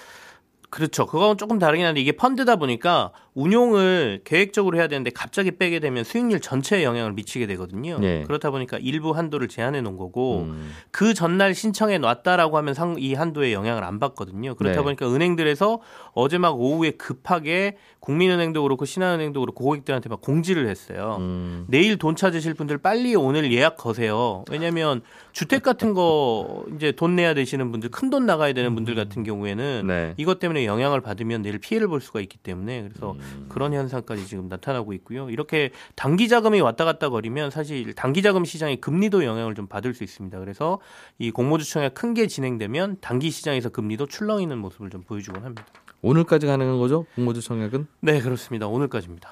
그렇죠. 0.71 1.07
그건 1.07 1.37
조금 1.39 1.59
다르긴 1.61 1.87
한데 1.87 2.01
이게 2.01 2.13
펀드다 2.13 2.57
보니까 2.57 3.13
운용을 3.35 4.21
계획적으로 4.25 4.79
해야 4.79 4.87
되는데 4.87 5.11
갑자기 5.11 5.51
빼게 5.51 5.81
되면 5.81 6.05
수익률 6.05 6.41
전체에 6.41 6.85
영향을 6.85 7.13
미치게 7.13 7.47
되거든요. 7.49 7.99
네. 7.99 8.23
그렇다 8.25 8.51
보니까 8.51 8.79
일부 8.81 9.11
한도를 9.11 9.49
제한해 9.49 9.81
놓은 9.81 9.97
거고 9.97 10.43
음. 10.43 10.73
그 10.91 11.15
전날 11.15 11.55
신청해 11.55 11.99
놨다라고 11.99 12.57
하면 12.59 12.75
상, 12.75 12.97
이 12.99 13.15
한도에 13.15 13.53
영향을 13.53 13.85
안 13.85 13.99
받거든요. 13.99 14.55
그렇다 14.55 14.79
네. 14.79 14.83
보니까 14.83 15.13
은행들에서 15.13 15.81
어제 16.13 16.39
막 16.39 16.59
오후에 16.59 16.93
급하게 16.93 17.77
국민은행도 17.99 18.63
그렇고 18.63 18.85
신한은행도 18.85 19.41
그렇고 19.41 19.65
고객들한테 19.65 20.09
막 20.09 20.21
공지를 20.21 20.69
했어요. 20.69 21.17
음. 21.21 21.65
내일 21.69 21.97
돈 21.99 22.17
찾으실 22.17 22.55
분들 22.55 22.79
빨리 22.79 23.17
오늘 23.17 23.53
예약 23.53 23.77
거세요. 23.77 24.45
왜냐하면 24.51 25.01
주택 25.33 25.63
같은 25.63 25.95
거 25.95 26.65
이제 26.77 26.93
돈 26.93 27.17
내야 27.17 27.35
되시는 27.35 27.71
분들 27.73 27.91
큰 27.91 28.15
돈 28.15 28.27
나가야 28.27 28.53
되는 28.53 28.77
분들 28.77 28.95
같은 28.95 29.25
경우에는 29.25 29.87
네. 29.89 30.15
이것 30.19 30.39
때문에 30.39 30.67
영향을 30.67 31.01
받으면 31.01 31.43
내일 31.43 31.59
피해를 31.59 31.89
볼 31.89 32.01
수가 32.01 32.21
있기 32.21 32.39
때문에 32.39 32.83
그래서 32.83 33.13
음. 33.13 33.19
그런 33.49 33.73
현상까지 33.73 34.27
지금 34.27 34.49
나타나고 34.49 34.93
있고요. 34.95 35.31
이렇게 35.31 35.71
단기 35.95 36.29
자금이 36.29 36.61
왔다 36.61 36.85
갔다 36.85 37.09
거리면 37.09 37.51
사실 37.51 37.95
단기 37.95 38.23
자금 38.23 38.45
시장의 38.45 38.81
금리도 38.81 39.25
영향을 39.25 39.55
좀 39.55 39.67
받을 39.67 39.95
수 39.95 40.05
있습니다. 40.05 40.39
그래서 40.39 40.81
이 41.19 41.31
공모주청약 41.31 41.95
큰게 41.95 42.27
진행되면 42.27 42.99
단기 43.01 43.31
시장에서 43.31 43.69
금리도 43.69 44.07
출렁이는 44.07 44.59
모습을 44.59 44.91
좀 44.91 45.03
보여주곤 45.03 45.45
합니다. 45.45 45.65
오늘까지 46.03 46.47
가능한 46.47 46.79
거죠? 46.79 47.07
공모주 47.15 47.41
청약은? 47.41 47.87
네, 48.01 48.21
그렇습니다. 48.21 48.67
오늘까지입니다. 48.67 49.29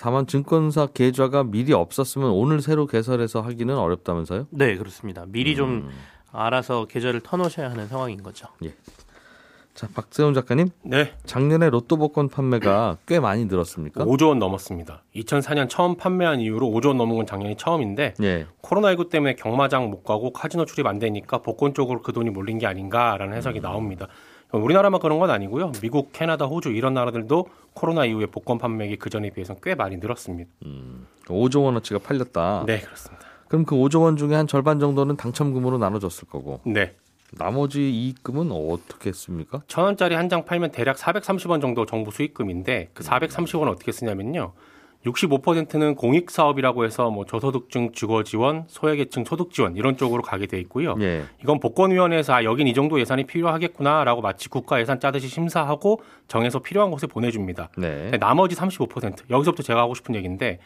다만 0.00 0.26
증권사 0.26 0.86
계좌가 0.86 1.44
미리 1.44 1.72
없었으면 1.72 2.30
오늘 2.30 2.60
새로 2.60 2.86
개설해서 2.86 3.40
하기는 3.42 3.76
어렵다면서요? 3.76 4.48
네, 4.50 4.76
그렇습니다. 4.76 5.24
미리 5.28 5.54
좀 5.54 5.70
음. 5.70 5.90
알아서 6.32 6.86
계좌를 6.86 7.20
터놓으셔야 7.20 7.70
하는 7.70 7.86
상황인 7.86 8.22
거죠. 8.22 8.48
자, 9.76 9.86
박세훈 9.94 10.32
작가님, 10.32 10.70
네, 10.82 11.12
작년에 11.26 11.68
로또 11.68 11.98
복권 11.98 12.30
판매가 12.30 12.96
꽤 13.06 13.20
많이 13.20 13.44
늘었습니까? 13.44 14.06
5조 14.06 14.28
원 14.28 14.38
넘었습니다. 14.38 15.02
2004년 15.14 15.68
처음 15.68 15.96
판매한 15.96 16.40
이후로 16.40 16.66
5조 16.66 16.88
원 16.88 16.96
넘은 16.96 17.16
건 17.16 17.26
작년이 17.26 17.56
처음인데 17.56 18.14
예. 18.22 18.46
코로나19 18.62 19.10
때문에 19.10 19.34
경마장 19.34 19.90
못 19.90 20.02
가고 20.02 20.32
카지노 20.32 20.64
출입 20.64 20.86
안 20.86 20.98
되니까 20.98 21.42
복권 21.42 21.74
쪽으로 21.74 22.00
그 22.00 22.14
돈이 22.14 22.30
몰린 22.30 22.58
게 22.58 22.66
아닌가라는 22.66 23.36
해석이 23.36 23.60
나옵니다. 23.60 24.08
우리나라만 24.50 24.98
그런 24.98 25.18
건 25.18 25.28
아니고요. 25.28 25.72
미국, 25.82 26.10
캐나다, 26.12 26.46
호주 26.46 26.70
이런 26.70 26.94
나라들도 26.94 27.46
코로나 27.74 28.06
이후에 28.06 28.26
복권 28.26 28.56
판매액이 28.56 28.96
그 28.96 29.10
전에 29.10 29.28
비해서 29.28 29.54
꽤 29.56 29.74
많이 29.74 29.98
늘었습니다. 29.98 30.50
5조 31.26 31.64
원어치가 31.64 31.98
팔렸다. 31.98 32.64
네, 32.66 32.80
그렇습니다. 32.80 33.26
그럼 33.48 33.66
그 33.66 33.76
5조 33.76 34.02
원 34.02 34.16
중에 34.16 34.34
한 34.34 34.46
절반 34.46 34.80
정도는 34.80 35.16
당첨금으로 35.16 35.76
나눠줬을 35.76 36.28
거고 36.28 36.60
네. 36.64 36.94
나머지 37.32 37.90
이익금은 37.90 38.50
어떻게 38.52 39.10
했습니까? 39.10 39.62
천 39.66 39.84
원짜리 39.84 40.14
한 40.14 40.28
장 40.28 40.44
팔면 40.44 40.72
대략 40.72 40.96
430원 40.96 41.60
정도 41.60 41.86
정부 41.86 42.10
수익금인데 42.10 42.90
그 42.94 43.04
430원 43.04 43.68
어떻게 43.68 43.92
쓰냐면요. 43.92 44.52
65%는 45.04 45.94
공익 45.94 46.32
사업이라고 46.32 46.84
해서 46.84 47.10
뭐 47.10 47.24
저소득층 47.24 47.92
주거 47.92 48.24
지원, 48.24 48.64
소외계층 48.66 49.24
소득 49.24 49.52
지원 49.52 49.76
이런 49.76 49.96
쪽으로 49.96 50.20
가게 50.22 50.46
돼 50.46 50.58
있고요. 50.60 50.96
예. 51.00 51.22
이건 51.40 51.60
복권위원회에서 51.60 52.32
아, 52.34 52.42
여긴 52.44 52.66
이 52.66 52.74
정도 52.74 52.98
예산이 52.98 53.24
필요하겠구나라고 53.24 54.20
마치 54.20 54.48
국가 54.48 54.80
예산 54.80 54.98
짜듯이 54.98 55.28
심사하고 55.28 56.00
정해서 56.26 56.58
필요한 56.58 56.90
곳에 56.90 57.06
보내줍니다. 57.06 57.68
네. 57.78 58.10
나머지 58.18 58.56
35% 58.56 59.30
여기서부터 59.30 59.62
제가 59.62 59.80
하고 59.80 59.94
싶은 59.94 60.16
얘기인데 60.16 60.58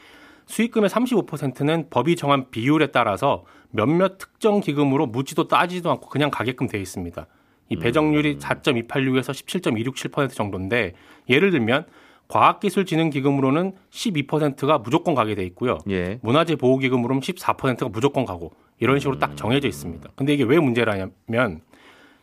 수익금의 0.50 0.90
35%는 0.90 1.86
법이 1.90 2.16
정한 2.16 2.50
비율에 2.50 2.88
따라서 2.88 3.44
몇몇 3.70 4.18
특정 4.18 4.60
기금으로 4.60 5.06
묻지도 5.06 5.46
따지도 5.46 5.90
않고 5.92 6.08
그냥 6.08 6.30
가게끔 6.30 6.66
되어 6.66 6.80
있습니다. 6.80 7.26
이 7.68 7.76
배정률이 7.76 8.38
4.286에서 8.38 9.30
17.267% 9.30 10.34
정도인데 10.34 10.94
예를 11.28 11.52
들면 11.52 11.86
과학기술진흥기금으로는 12.26 13.74
12%가 13.90 14.78
무조건 14.78 15.14
가게 15.14 15.36
돼 15.36 15.44
있고요. 15.44 15.78
예. 15.88 16.18
문화재 16.22 16.56
보호기금으로는 16.56 17.20
14%가 17.20 17.88
무조건 17.88 18.24
가고 18.24 18.50
이런 18.80 18.98
식으로 18.98 19.18
딱 19.20 19.36
정해져 19.36 19.68
있습니다. 19.68 20.08
근데 20.16 20.34
이게 20.34 20.42
왜 20.42 20.58
문제라냐면 20.58 21.60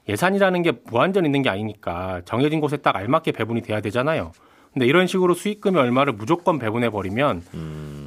예산이라는 0.10 0.62
게 0.63 0.74
무한전 0.86 1.25
있는 1.25 1.41
게 1.43 1.50
아니니까 1.50 2.22
정해진 2.25 2.60
곳에 2.60 2.77
딱 2.77 2.96
알맞게 2.98 3.31
배분이 3.31 3.62
돼야 3.62 3.79
되잖아요. 3.79 4.34
근데 4.77 4.86
이런 4.86 5.07
식으로 5.07 5.34
수익금의 5.34 5.81
얼마를 5.81 6.13
무조건 6.13 6.60
배분해 6.60 6.91
버리면 6.91 7.41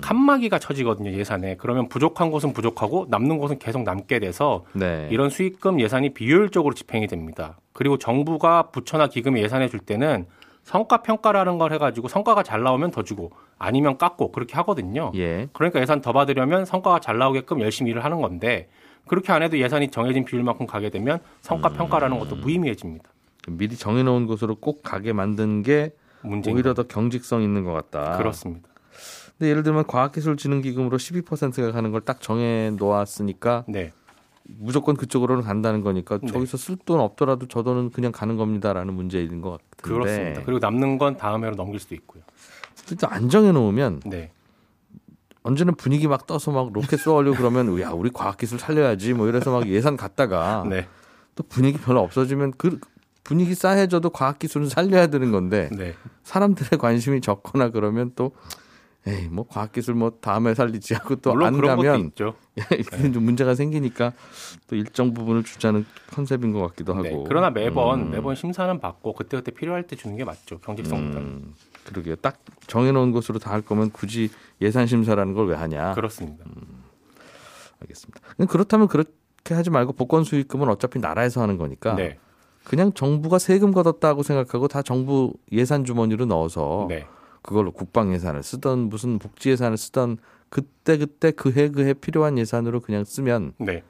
칸막이가 0.03 0.61
쳐지거든요 0.61 1.11
예산에. 1.11 1.57
그러면 1.57 1.89
부족한 1.89 2.31
곳은 2.31 2.53
부족하고 2.53 3.07
남는 3.11 3.39
곳은 3.39 3.59
계속 3.59 3.83
남게 3.83 4.21
돼서 4.21 4.65
네. 4.73 5.09
이런 5.11 5.31
수익금 5.31 5.81
예산이 5.81 6.11
비효율적으로 6.11 6.73
집행이 6.73 7.09
됩니다. 7.09 7.59
그리고 7.73 7.99
정부가 7.99 8.71
부처나 8.71 9.09
기금에 9.09 9.43
예산해 9.43 9.69
줄 9.69 9.81
때는 9.81 10.27
성과 10.63 11.03
평가라는 11.03 11.59
걸 11.59 11.73
해가지고 11.73 12.07
성과가 12.07 12.45
잘 12.45 12.63
나오면 12.63 12.93
더 12.93 13.03
주고 13.03 13.33
아니면 13.59 13.99
깎고 13.99 14.31
그렇게 14.31 14.55
하거든요. 14.55 15.11
예. 15.17 15.49
그러니까 15.53 15.81
예산 15.81 16.01
더 16.01 16.13
받으려면 16.13 16.67
성과가 16.67 17.01
잘 17.01 17.19
나오게끔 17.19 17.61
열심히 17.63 17.91
일을 17.91 18.05
하는 18.05 18.21
건데 18.21 18.69
그렇게 19.09 19.33
안 19.33 19.43
해도 19.43 19.59
예산이 19.59 19.91
정해진 19.91 20.25
비율만큼 20.25 20.69
가게 20.69 20.89
되면 20.89 21.19
성과 21.41 21.71
평가라는 21.71 22.21
것도 22.21 22.37
무의미해집니다. 22.37 23.11
미리 23.49 23.75
정해놓은 23.75 24.29
곳으로 24.29 24.55
꼭 24.55 24.85
가게 24.85 25.13
만든 25.13 25.65
게 25.65 25.91
문제 26.23 26.53
오히려 26.53 26.75
더 26.75 26.83
경직성 26.85 27.43
있는 27.43 27.65
것 27.65 27.73
같다. 27.73 28.17
그렇습니다. 28.19 28.69
근데 29.39 29.51
예를 29.51 29.63
들면 29.63 29.87
과학기술진흥기금으로 29.87 30.99
12%가 30.99 31.73
가는 31.73 31.91
걸 31.93 32.03
딱 32.05 32.21
정해 32.21 32.71
놓았으니까 32.77 33.65
네, 33.69 33.93
무조건 34.45 34.97
그쪽으로는 34.97 35.43
간다는 35.43 35.81
거니까 35.83 36.19
네. 36.19 36.27
저기서 36.31 36.57
쓸 36.59 36.77
돈 36.77 37.01
없더라도 37.01 37.47
저 37.49 37.63
돈은 37.63 37.91
그냥 37.91 38.13
가는 38.13 38.37
겁니다라는 38.37 38.93
문제인 38.95 39.41
것 39.41 39.53
같은데. 39.53 39.77
그렇습니다. 39.83 40.43
그리고 40.45 40.59
남는 40.59 40.99
건 40.99 41.17
다음 41.17 41.45
해로 41.45 41.57
넘길 41.57 41.81
수도 41.81 41.95
있고요. 41.95 42.23
일단 42.91 43.13
안 43.13 43.29
정해 43.29 43.53
놓으면 43.53 44.01
네, 44.07 44.33
언제는 45.43 45.75
분위기 45.77 46.07
막 46.09 46.27
떠서 46.27 46.51
막 46.51 46.71
로켓 46.73 46.99
쏘려고 46.99 47.37
그러면 47.37 47.81
야 47.81 47.91
우리 47.93 48.11
과학기술 48.11 48.59
살려야지 48.59 49.15
뭐 49.15 49.29
이래서 49.29 49.51
막 49.53 49.67
예산 49.69 49.97
갔다가 49.97 50.65
네, 50.69 50.87
또 51.35 51.45
분위기 51.45 51.79
별로 51.79 52.01
없어지면 52.01 52.55
그 52.59 52.79
분위기 53.25 53.55
싸해져도 53.55 54.11
과학기술은 54.11 54.69
살려야 54.69 55.07
되는 55.09 55.31
건데 55.33 55.69
네, 55.73 55.95
사람들의 56.25 56.79
관심이 56.79 57.21
적거나 57.21 57.71
그러면 57.71 58.13
또 58.17 58.33
에이 59.07 59.29
뭐 59.31 59.47
과학기술 59.49 59.95
뭐 59.95 60.11
다음에 60.21 60.53
살리지 60.55 60.93
하고 60.93 61.17
또 61.17 61.33
안 61.33 61.59
가면 61.59 62.01
있죠. 62.09 62.35
이렇게 62.71 63.11
좀 63.13 63.25
문제가 63.25 63.55
생기니까 63.55 64.13
또 64.67 64.77
일정 64.77 65.15
부분을 65.15 65.43
주자는 65.43 65.87
컨셉인 66.13 66.53
것 66.53 66.61
같기도 66.69 66.93
하고. 66.93 67.03
네, 67.05 67.25
그러나 67.27 67.49
매번 67.49 68.01
음. 68.01 68.11
매번 68.11 68.35
심사는 68.35 68.79
받고 68.79 69.15
그때 69.15 69.39
그때 69.39 69.53
필요할 69.53 69.87
때 69.87 69.97
주는 69.97 70.17
게 70.19 70.25
맞죠. 70.25 70.59
경직성보다. 70.59 71.19
는 71.19 71.27
음, 71.27 71.55
그러게요. 71.87 72.17
딱 72.17 72.41
정해놓은 72.67 73.13
곳으로 73.13 73.39
다 73.39 73.53
할 73.53 73.63
거면 73.63 73.91
굳이 73.91 74.29
예산 74.61 74.87
심사라는 74.87 75.33
걸 75.33 75.47
왜 75.47 75.57
하냐. 75.57 75.95
그렇습니다. 75.95 76.45
알겠습니다. 77.81 78.21
그럼 78.37 78.49
그렇다면 78.49 78.89
그렇게 78.89 79.55
하지 79.55 79.71
말고 79.71 79.95
복권 79.95 80.25
수익금은 80.25 80.69
어차피 80.69 80.99
나라에서 80.99 81.41
하는 81.41 81.57
거니까 81.57 81.95
네, 81.95 82.19
그냥 82.65 82.93
정부가 82.93 83.39
세금 83.39 83.73
걷었다고 83.73 84.23
생각하고 84.23 84.69
다 84.69 84.83
정부 84.83 85.33
예산 85.53 85.85
주머니로 85.85 86.27
넣어서 86.27 86.87
네, 86.89 87.07
그걸로 87.43 87.73
국방 87.73 88.13
예산을 88.13 88.43
쓰던 88.43 88.89
무슨 88.91 89.19
복지 89.19 89.51
예산을 89.51 89.77
쓰던 89.77 90.19
그때 90.51 90.97
그때 90.99 91.31
그 91.31 91.51
해 91.57 91.69
그 91.71 91.83
해 91.85 91.95
필요한 91.95 92.39
예산으로 92.39 92.81
그냥 92.81 93.05
쓰면 93.05 93.53
네. 93.59 93.83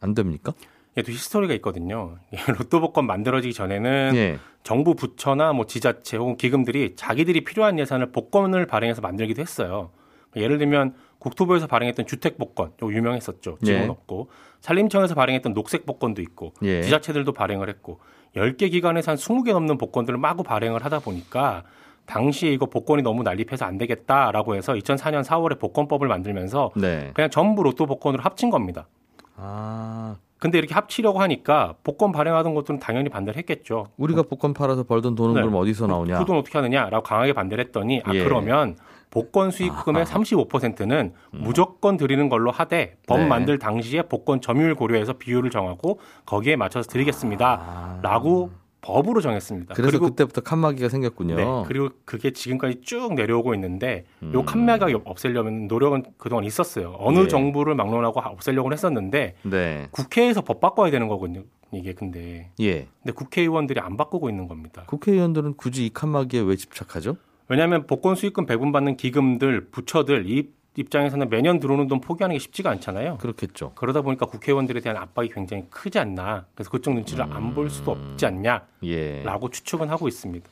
안 0.00 0.14
됩니까? 0.14 0.52
얘도 0.98 1.12
히스토리가 1.12 1.54
있거든요. 1.54 2.16
로또 2.58 2.80
복권 2.80 3.06
만들어지기 3.06 3.52
전에는 3.54 4.12
예. 4.14 4.38
정부 4.62 4.94
부처나 4.94 5.52
뭐 5.52 5.66
지자체 5.66 6.16
혹은 6.16 6.36
기금들이 6.36 6.96
자기들이 6.96 7.44
필요한 7.44 7.78
예산을 7.78 8.12
복권을 8.12 8.66
발행해서 8.66 9.02
만들기도 9.02 9.40
했어요. 9.42 9.90
예를 10.34 10.58
들면 10.58 10.94
국토부에서 11.26 11.66
발행했던 11.66 12.06
주택 12.06 12.38
복권, 12.38 12.70
요 12.82 12.92
유명했었죠. 12.92 13.58
지금은 13.64 13.84
예. 13.84 13.88
없고 13.88 14.28
산림청에서 14.60 15.16
발행했던 15.16 15.54
녹색 15.54 15.84
복권도 15.84 16.22
있고 16.22 16.52
예. 16.62 16.82
지자체들도 16.82 17.32
발행을 17.32 17.68
했고 17.68 17.98
10개 18.36 18.70
기관에서 18.70 19.10
한 19.12 19.16
20개 19.18 19.52
넘는 19.52 19.76
복권들을 19.76 20.18
마구 20.18 20.44
발행을 20.44 20.84
하다 20.84 21.00
보니까 21.00 21.64
당시에 22.06 22.52
이거 22.52 22.66
복권이 22.66 23.02
너무 23.02 23.24
난립해서 23.24 23.64
안 23.64 23.76
되겠다라고 23.78 24.54
해서 24.54 24.74
2004년 24.74 25.24
4월에 25.24 25.58
복권법을 25.58 26.06
만들면서 26.06 26.70
네. 26.76 27.10
그냥 27.14 27.30
전부 27.30 27.64
로또 27.64 27.86
복권으로 27.86 28.22
합친 28.22 28.48
겁니다. 28.50 28.86
아, 29.34 30.14
근데 30.38 30.58
이렇게 30.58 30.74
합치려고 30.74 31.20
하니까 31.20 31.74
복권 31.82 32.12
발행하던 32.12 32.54
것들은 32.54 32.78
당연히 32.78 33.08
반대를 33.08 33.36
했겠죠. 33.38 33.88
우리가 33.96 34.22
복권 34.22 34.54
팔아서 34.54 34.84
벌던 34.84 35.16
돈은 35.16 35.34
네. 35.34 35.40
그럼 35.40 35.56
어디서 35.56 35.88
나오냐? 35.88 36.18
그 36.18 36.24
돈 36.24 36.36
어떻게 36.38 36.56
하느냐라고 36.56 37.02
강하게 37.02 37.32
반대를 37.32 37.64
했더니 37.64 38.00
아 38.04 38.14
예. 38.14 38.22
그러면 38.22 38.76
복권 39.10 39.50
수익금의 39.50 40.04
35%는 40.04 41.12
무조건 41.30 41.96
드리는 41.96 42.28
걸로 42.28 42.50
하되 42.50 42.96
법 43.06 43.16
음. 43.16 43.20
네. 43.22 43.28
만들 43.28 43.58
당시에 43.58 44.02
복권 44.02 44.40
점유율 44.40 44.74
고려해서 44.74 45.14
비율을 45.14 45.50
정하고 45.50 46.00
거기에 46.24 46.56
맞춰서 46.56 46.88
드리겠습니다라고 46.90 48.50
법으로 48.86 49.20
정했습니다. 49.20 49.72
아. 49.72 49.74
그래서 49.74 49.98
그때부터 49.98 50.42
칸막이가 50.42 50.88
생겼군요. 50.88 51.34
네, 51.34 51.44
그리고 51.66 51.90
그게 52.04 52.32
지금까지 52.32 52.82
쭉 52.82 53.14
내려오고 53.14 53.52
있는데 53.54 54.04
음. 54.22 54.32
요 54.32 54.44
칸막이가 54.44 55.00
없애려면 55.04 55.66
노력은 55.66 56.04
그동안 56.18 56.44
있었어요. 56.44 56.94
어느 56.98 57.20
예. 57.20 57.28
정부를 57.28 57.74
막론하고 57.74 58.20
없애려고 58.20 58.72
했었는데 58.72 59.34
네. 59.42 59.88
국회에서 59.90 60.42
법 60.42 60.60
바꿔야 60.60 60.92
되는 60.92 61.08
거거든요. 61.08 61.42
이게 61.72 61.94
근데 61.94 62.50
예. 62.60 62.86
근데 63.02 63.12
국회의원들이 63.12 63.80
안 63.80 63.96
바꾸고 63.96 64.30
있는 64.30 64.46
겁니다. 64.46 64.84
국회의원들은 64.86 65.54
굳이 65.56 65.86
이 65.86 65.90
칸막이에 65.92 66.40
왜 66.42 66.54
집착하죠? 66.54 67.16
왜냐하면 67.48 67.86
복권 67.86 68.16
수익금 68.16 68.46
배분 68.46 68.72
받는 68.72 68.96
기금들, 68.96 69.68
부처들 69.70 70.28
이 70.28 70.50
입장에서는 70.78 71.30
매년 71.30 71.58
들어오는 71.58 71.88
돈 71.88 72.00
포기하는 72.00 72.34
게 72.34 72.38
쉽지가 72.38 72.70
않잖아요. 72.70 73.16
그렇겠죠. 73.18 73.72
그러다 73.76 74.02
보니까 74.02 74.26
국회의원들에 74.26 74.80
대한 74.80 74.98
압박이 74.98 75.30
굉장히 75.30 75.64
크지 75.70 75.98
않나. 75.98 76.46
그래서 76.54 76.70
그쪽 76.70 76.94
눈치를 76.94 77.24
안볼 77.24 77.70
수도 77.70 77.92
없지 77.92 78.26
않냐라고 78.26 78.66
예. 78.84 79.24
추측은 79.50 79.88
하고 79.88 80.06
있습니다. 80.06 80.46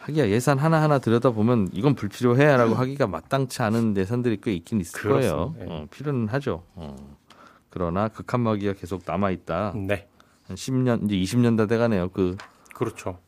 하기야 0.00 0.28
예산 0.28 0.58
하나 0.58 0.82
하나 0.82 0.98
들여다 0.98 1.30
보면 1.30 1.68
이건 1.72 1.94
불필요해라고 1.94 2.74
하기가 2.74 3.06
마땅치 3.06 3.62
않은 3.62 3.96
예산들이 3.96 4.38
꽤 4.42 4.52
있긴 4.52 4.80
있을 4.80 5.00
그렇습니다. 5.00 5.34
거예요. 5.36 5.54
예. 5.60 5.64
어, 5.66 5.86
필요는 5.90 6.28
하죠. 6.28 6.64
어. 6.74 6.96
그러나 7.70 8.08
극한마기가 8.08 8.74
계속 8.74 9.02
남아 9.06 9.30
있다. 9.30 9.72
네, 9.76 10.08
한 10.46 10.56
10년 10.56 11.04
이제 11.04 11.16
20년 11.16 11.56
다 11.56 11.66
돼가네요. 11.66 12.08
그 12.10 12.36
그렇죠. 12.74 13.18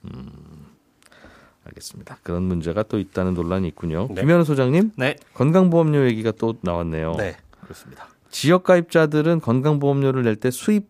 알겠습니다. 1.70 2.18
그런 2.22 2.42
문제가 2.42 2.82
또 2.82 2.98
있다는 2.98 3.34
논란이 3.34 3.68
있군요. 3.68 4.08
네. 4.10 4.22
김현우 4.22 4.44
소장님 4.44 4.92
네. 4.96 5.16
건강보험료 5.34 6.04
얘기가 6.06 6.32
또 6.32 6.54
나왔네요. 6.62 7.14
네. 7.16 7.36
그렇습니다. 7.62 8.08
지역 8.30 8.64
가입자들은 8.64 9.40
건강보험료를 9.40 10.22
낼 10.22 10.36
때 10.36 10.50
수입 10.50 10.88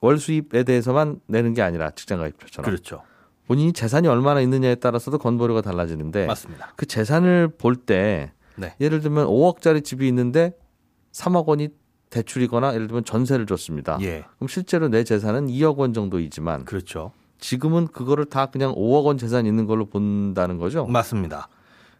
월 0.00 0.18
수입에 0.18 0.62
대해서만 0.62 1.20
내는 1.26 1.54
게 1.54 1.62
아니라 1.62 1.90
직장 1.90 2.18
가입자처럼 2.18 2.64
그렇죠. 2.70 3.02
본인이 3.46 3.72
재산이 3.72 4.08
얼마나 4.08 4.40
있느냐에 4.42 4.74
따라서도 4.76 5.18
건보료가 5.18 5.62
달라지는데 5.62 6.26
맞습니다. 6.26 6.72
그 6.76 6.84
재산을 6.86 7.48
볼때 7.48 8.32
네. 8.56 8.74
예를 8.80 9.00
들면 9.00 9.26
5억짜리 9.26 9.82
집이 9.84 10.06
있는데 10.08 10.52
3억 11.12 11.46
원이 11.46 11.68
대출이거나 12.10 12.74
예를 12.74 12.88
들면 12.88 13.04
전세를 13.04 13.46
줬습니다. 13.46 13.98
예. 14.02 14.24
그럼 14.36 14.48
실제로 14.48 14.88
내 14.88 15.02
재산은 15.02 15.46
2억 15.48 15.76
원 15.76 15.92
정도이지만 15.94 16.64
그렇죠. 16.66 17.12
지금은 17.38 17.88
그거를 17.88 18.24
다 18.24 18.46
그냥 18.46 18.74
5억 18.74 19.04
원 19.04 19.18
재산 19.18 19.46
있는 19.46 19.66
걸로 19.66 19.86
본다는 19.86 20.58
거죠. 20.58 20.86
맞습니다. 20.86 21.48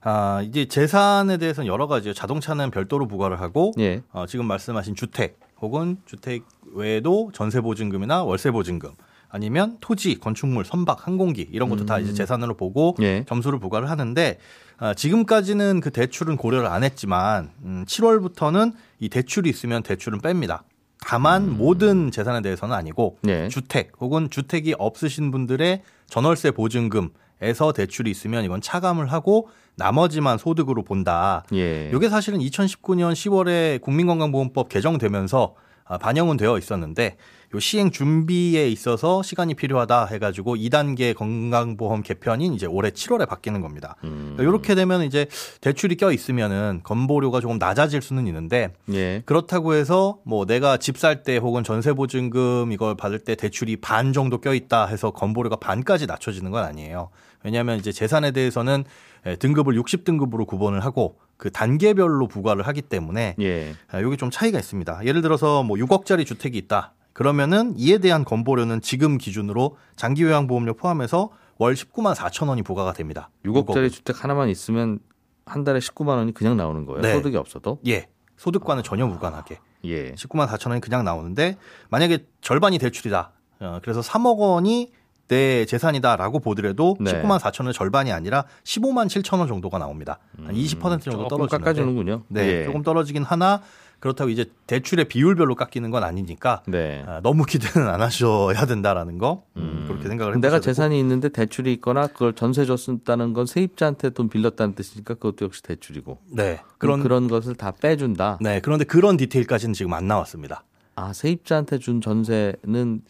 아, 0.02 0.40
이제 0.42 0.66
재산에 0.66 1.36
대해서는 1.36 1.66
여러 1.66 1.86
가지요. 1.86 2.12
자동차는 2.12 2.70
별도로 2.70 3.08
부과를 3.08 3.40
하고 3.40 3.72
예. 3.78 4.02
어, 4.12 4.26
지금 4.26 4.46
말씀하신 4.46 4.94
주택 4.94 5.40
혹은 5.60 5.96
주택 6.06 6.44
외에도 6.74 7.30
전세 7.34 7.60
보증금이나 7.60 8.22
월세 8.22 8.50
보증금 8.50 8.90
아니면 9.28 9.78
토지, 9.80 10.20
건축물, 10.20 10.64
선박, 10.64 11.06
항공기 11.06 11.48
이런 11.50 11.68
것도 11.68 11.86
다 11.86 11.98
이제 11.98 12.12
재산으로 12.12 12.54
보고 12.54 12.94
예. 13.00 13.24
점수를 13.26 13.58
부과를 13.58 13.90
하는데 13.90 14.38
아, 14.78 14.94
지금까지는 14.94 15.80
그 15.80 15.90
대출은 15.90 16.36
고려를 16.36 16.68
안 16.68 16.84
했지만 16.84 17.50
음, 17.64 17.84
7월부터는 17.88 18.74
이 19.00 19.08
대출이 19.08 19.50
있으면 19.50 19.82
대출은 19.82 20.20
뺍니다. 20.20 20.62
다만 21.00 21.56
모든 21.56 22.10
재산에 22.10 22.42
대해서는 22.42 22.74
아니고 22.74 23.18
예. 23.28 23.48
주택 23.48 23.92
혹은 24.00 24.30
주택이 24.30 24.74
없으신 24.78 25.30
분들의 25.30 25.82
전월세 26.08 26.50
보증금에서 26.52 27.72
대출이 27.74 28.10
있으면 28.10 28.44
이건 28.44 28.60
차감을 28.60 29.12
하고 29.12 29.48
나머지만 29.76 30.38
소득으로 30.38 30.82
본다. 30.82 31.44
예. 31.52 31.90
이게 31.94 32.08
사실은 32.08 32.38
2019년 32.40 33.12
10월에 33.12 33.80
국민건강보험법 33.82 34.68
개정되면서 34.68 35.54
아, 35.54 35.65
반영은 36.00 36.36
되어 36.36 36.58
있었는데 36.58 37.16
요 37.54 37.60
시행 37.60 37.92
준비에 37.92 38.68
있어서 38.68 39.22
시간이 39.22 39.54
필요하다 39.54 40.06
해가지고 40.06 40.56
2단계 40.56 41.14
건강보험 41.14 42.02
개편인 42.02 42.54
이제 42.54 42.66
올해 42.66 42.90
7월에 42.90 43.28
바뀌는 43.28 43.60
겁니다. 43.60 43.94
음. 44.02 44.36
이렇게 44.40 44.74
되면 44.74 45.02
이제 45.02 45.26
대출이 45.60 45.94
껴 45.96 46.10
있으면은 46.10 46.80
건보료가 46.82 47.40
조금 47.40 47.58
낮아질 47.58 48.02
수는 48.02 48.26
있는데 48.26 48.72
예. 48.92 49.22
그렇다고 49.26 49.74
해서 49.74 50.18
뭐 50.24 50.44
내가 50.44 50.76
집 50.76 50.96
살 50.98 51.22
때 51.22 51.36
혹은 51.36 51.62
전세 51.62 51.92
보증금 51.92 52.72
이걸 52.72 52.96
받을 52.96 53.18
때 53.20 53.36
대출이 53.36 53.76
반 53.76 54.12
정도 54.12 54.40
껴 54.40 54.52
있다 54.54 54.86
해서 54.86 55.12
건보료가 55.12 55.56
반까지 55.56 56.06
낮춰지는 56.06 56.50
건 56.50 56.64
아니에요. 56.64 57.10
왜냐하면 57.44 57.78
이제 57.78 57.92
재산에 57.92 58.32
대해서는 58.32 58.84
에, 59.24 59.36
등급을 59.36 59.74
60등급으로 59.80 60.46
구분을 60.46 60.84
하고 60.84 61.18
그 61.36 61.50
단계별로 61.50 62.28
부과를 62.28 62.66
하기 62.66 62.82
때문에 62.82 63.36
예. 63.40 63.74
아, 63.90 64.02
여기 64.02 64.16
좀 64.16 64.30
차이가 64.30 64.58
있습니다. 64.58 65.04
예를 65.04 65.22
들어서 65.22 65.62
뭐 65.62 65.76
6억짜리 65.76 66.26
주택이 66.26 66.56
있다. 66.58 66.94
그러면은 67.12 67.74
이에 67.76 67.98
대한 67.98 68.24
건보료는 68.24 68.80
지금 68.82 69.18
기준으로 69.18 69.76
장기 69.96 70.22
요양보험료 70.22 70.74
포함해서 70.74 71.30
월 71.58 71.74
19만 71.74 72.14
4천 72.14 72.48
원이 72.48 72.62
부과가 72.62 72.92
됩니다. 72.92 73.30
6억짜리 73.44 73.90
주택 73.90 74.22
하나만 74.22 74.48
있으면 74.50 74.98
한 75.46 75.64
달에 75.64 75.78
19만 75.78 76.08
원이 76.08 76.34
그냥 76.34 76.56
나오는 76.56 76.84
거예요. 76.84 77.00
네. 77.00 77.12
소득이 77.14 77.36
없어도. 77.36 77.78
예. 77.86 78.08
소득과는 78.36 78.82
전혀 78.82 79.06
무관하게. 79.06 79.58
예. 79.84 80.12
19만 80.12 80.46
4천 80.48 80.68
원이 80.68 80.80
그냥 80.80 81.04
나오는데 81.04 81.56
만약에 81.88 82.26
절반이 82.40 82.78
대출이다. 82.78 83.32
어, 83.60 83.78
그래서 83.82 84.00
3억 84.00 84.36
원이 84.38 84.92
내 85.28 85.64
재산이다라고 85.64 86.38
보더라도 86.40 86.96
네. 87.00 87.12
19만 87.12 87.38
4천 87.38 87.60
원의 87.62 87.74
절반이 87.74 88.12
아니라 88.12 88.44
15만 88.64 89.06
7천 89.08 89.38
원 89.38 89.48
정도가 89.48 89.78
나옵니다. 89.78 90.18
한 90.44 90.54
20% 90.54 90.80
정도 90.80 90.94
음, 90.94 91.00
조금 91.00 91.28
떨어지는데. 91.28 91.48
깎아주는군요. 91.58 92.22
네, 92.28 92.60
예. 92.60 92.64
조금 92.64 92.82
떨어지긴 92.82 93.22
하나 93.24 93.60
그렇다고 93.98 94.28
이제 94.30 94.44
대출의 94.66 95.06
비율별로 95.06 95.54
깎이는 95.54 95.90
건 95.90 96.04
아니니까 96.04 96.62
네. 96.68 97.02
아, 97.06 97.20
너무 97.22 97.44
기대는 97.46 97.88
안 97.88 98.02
하셔야 98.02 98.66
된다라는 98.66 99.16
거 99.18 99.42
음, 99.56 99.84
그렇게 99.88 100.06
생각을 100.08 100.32
그럼 100.32 100.40
내가 100.42 100.56
해보셔야 100.56 100.60
되고. 100.60 100.74
재산이 100.74 100.98
있는데 101.00 101.28
대출이 101.30 101.72
있거나 101.74 102.06
그걸 102.06 102.34
전세 102.34 102.64
줬다는 102.66 103.32
건 103.32 103.46
세입자한테 103.46 104.10
돈 104.10 104.28
빌렸다는 104.28 104.74
뜻이니까 104.74 105.14
그것도 105.14 105.46
역시 105.46 105.62
대출이고. 105.62 106.18
네 106.30 106.60
그런 106.78 107.02
그런 107.02 107.26
것을 107.26 107.54
다 107.54 107.72
빼준다. 107.72 108.38
네 108.42 108.60
그런데 108.60 108.84
그런 108.84 109.16
디테일까지는 109.16 109.72
지금 109.72 109.94
안 109.94 110.06
나왔습니다. 110.06 110.62
아 110.94 111.12
세입자한테 111.14 111.78
준 111.78 112.00
전세는 112.02 113.00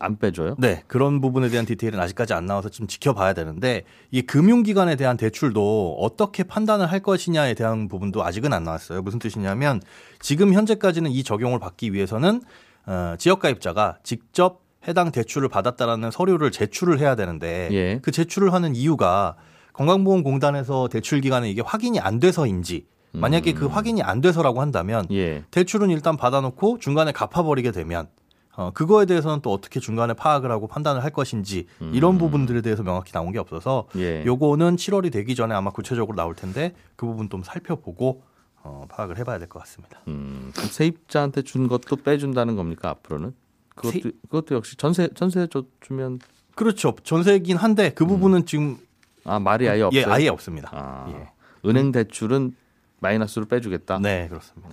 안 0.00 0.18
빼줘요? 0.18 0.54
네, 0.58 0.82
그런 0.86 1.20
부분에 1.20 1.48
대한 1.48 1.66
디테일은 1.66 1.98
아직까지 1.98 2.34
안 2.34 2.46
나와서 2.46 2.68
좀 2.68 2.86
지켜봐야 2.86 3.32
되는데 3.32 3.82
이 4.10 4.22
금융기관에 4.22 4.96
대한 4.96 5.16
대출도 5.16 5.98
어떻게 6.00 6.42
판단을 6.42 6.90
할 6.90 7.00
것이냐에 7.00 7.54
대한 7.54 7.88
부분도 7.88 8.24
아직은 8.24 8.52
안 8.52 8.64
나왔어요. 8.64 9.02
무슨 9.02 9.18
뜻이냐면 9.18 9.80
지금 10.20 10.52
현재까지는 10.52 11.10
이 11.10 11.22
적용을 11.22 11.58
받기 11.58 11.92
위해서는 11.92 12.42
어, 12.86 13.14
지역가입자가 13.18 13.98
직접 14.02 14.60
해당 14.86 15.10
대출을 15.10 15.48
받았다라는 15.48 16.10
서류를 16.10 16.50
제출을 16.50 17.00
해야 17.00 17.16
되는데 17.16 17.68
예. 17.72 17.98
그 18.02 18.12
제출을 18.12 18.52
하는 18.52 18.76
이유가 18.76 19.36
건강보험공단에서 19.72 20.88
대출 20.88 21.20
기간에 21.20 21.50
이게 21.50 21.60
확인이 21.60 21.98
안 22.00 22.20
돼서인지 22.20 22.86
만약에 23.12 23.52
그 23.52 23.66
확인이 23.66 24.02
안 24.02 24.20
돼서라고 24.20 24.60
한다면 24.60 25.06
예. 25.10 25.44
대출은 25.50 25.90
일단 25.90 26.16
받아놓고 26.16 26.78
중간에 26.78 27.12
갚아버리게 27.12 27.70
되면 27.70 28.08
어, 28.56 28.70
그거에 28.72 29.04
대해서는 29.06 29.40
또 29.42 29.52
어떻게 29.52 29.80
중간에 29.80 30.14
파악을 30.14 30.50
하고 30.50 30.66
판단을 30.66 31.04
할 31.04 31.10
것인지 31.10 31.66
이런 31.92 32.16
부분들에 32.18 32.62
대해서 32.62 32.82
명확히 32.82 33.12
나온 33.12 33.30
게 33.32 33.38
없어서 33.38 33.86
음. 33.94 34.00
예. 34.00 34.24
요거는 34.24 34.76
7월이 34.76 35.12
되기 35.12 35.34
전에 35.34 35.54
아마 35.54 35.70
구체적으로 35.70 36.16
나올 36.16 36.34
텐데 36.34 36.74
그 36.96 37.04
부분 37.06 37.28
좀 37.28 37.42
살펴보고 37.42 38.22
어, 38.62 38.86
파악을 38.88 39.18
해봐야 39.18 39.38
될 39.38 39.48
것 39.48 39.58
같습니다. 39.60 40.00
음, 40.08 40.50
세입자한테 40.54 41.42
준 41.42 41.68
것도 41.68 41.96
빼준다는 41.96 42.56
겁니까 42.56 42.88
앞으로는? 42.90 43.34
그것도 43.74 43.92
세- 43.92 44.10
그것도 44.30 44.54
역시 44.54 44.76
전세 44.76 45.08
전세 45.14 45.46
줘 45.48 45.62
주면 45.80 46.18
그렇죠. 46.54 46.96
전세긴 47.04 47.58
한데 47.58 47.90
그 47.90 48.06
부분은 48.06 48.46
지금 48.46 48.78
아 49.24 49.38
말이 49.38 49.68
아예 49.68 49.82
없어요. 49.82 50.00
예, 50.00 50.04
아예 50.10 50.28
없습니다. 50.28 50.70
아, 50.72 51.06
예. 51.10 51.68
은행 51.68 51.92
대출은 51.92 52.56
마이너스로 53.00 53.44
빼주겠다. 53.44 53.98
네, 53.98 54.26
그렇습니다. 54.28 54.70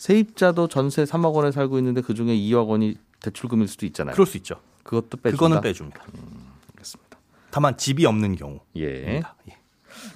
세입자도 0.00 0.68
전세 0.68 1.04
3억 1.04 1.34
원에 1.34 1.52
살고 1.52 1.76
있는데 1.76 2.00
그 2.00 2.14
중에 2.14 2.34
2억 2.34 2.68
원이 2.68 2.96
대출금일 3.20 3.68
수도 3.68 3.84
있잖아요. 3.84 4.14
그럴 4.14 4.26
수 4.26 4.38
있죠. 4.38 4.54
그것도 4.82 5.18
빼준다. 5.18 5.30
그거는 5.30 5.60
빼줍니다. 5.60 6.02
알겠습니다. 6.72 7.18
다만 7.50 7.76
집이 7.76 8.06
없는 8.06 8.34
경우. 8.34 8.60
예. 8.78 9.18
예. 9.18 9.22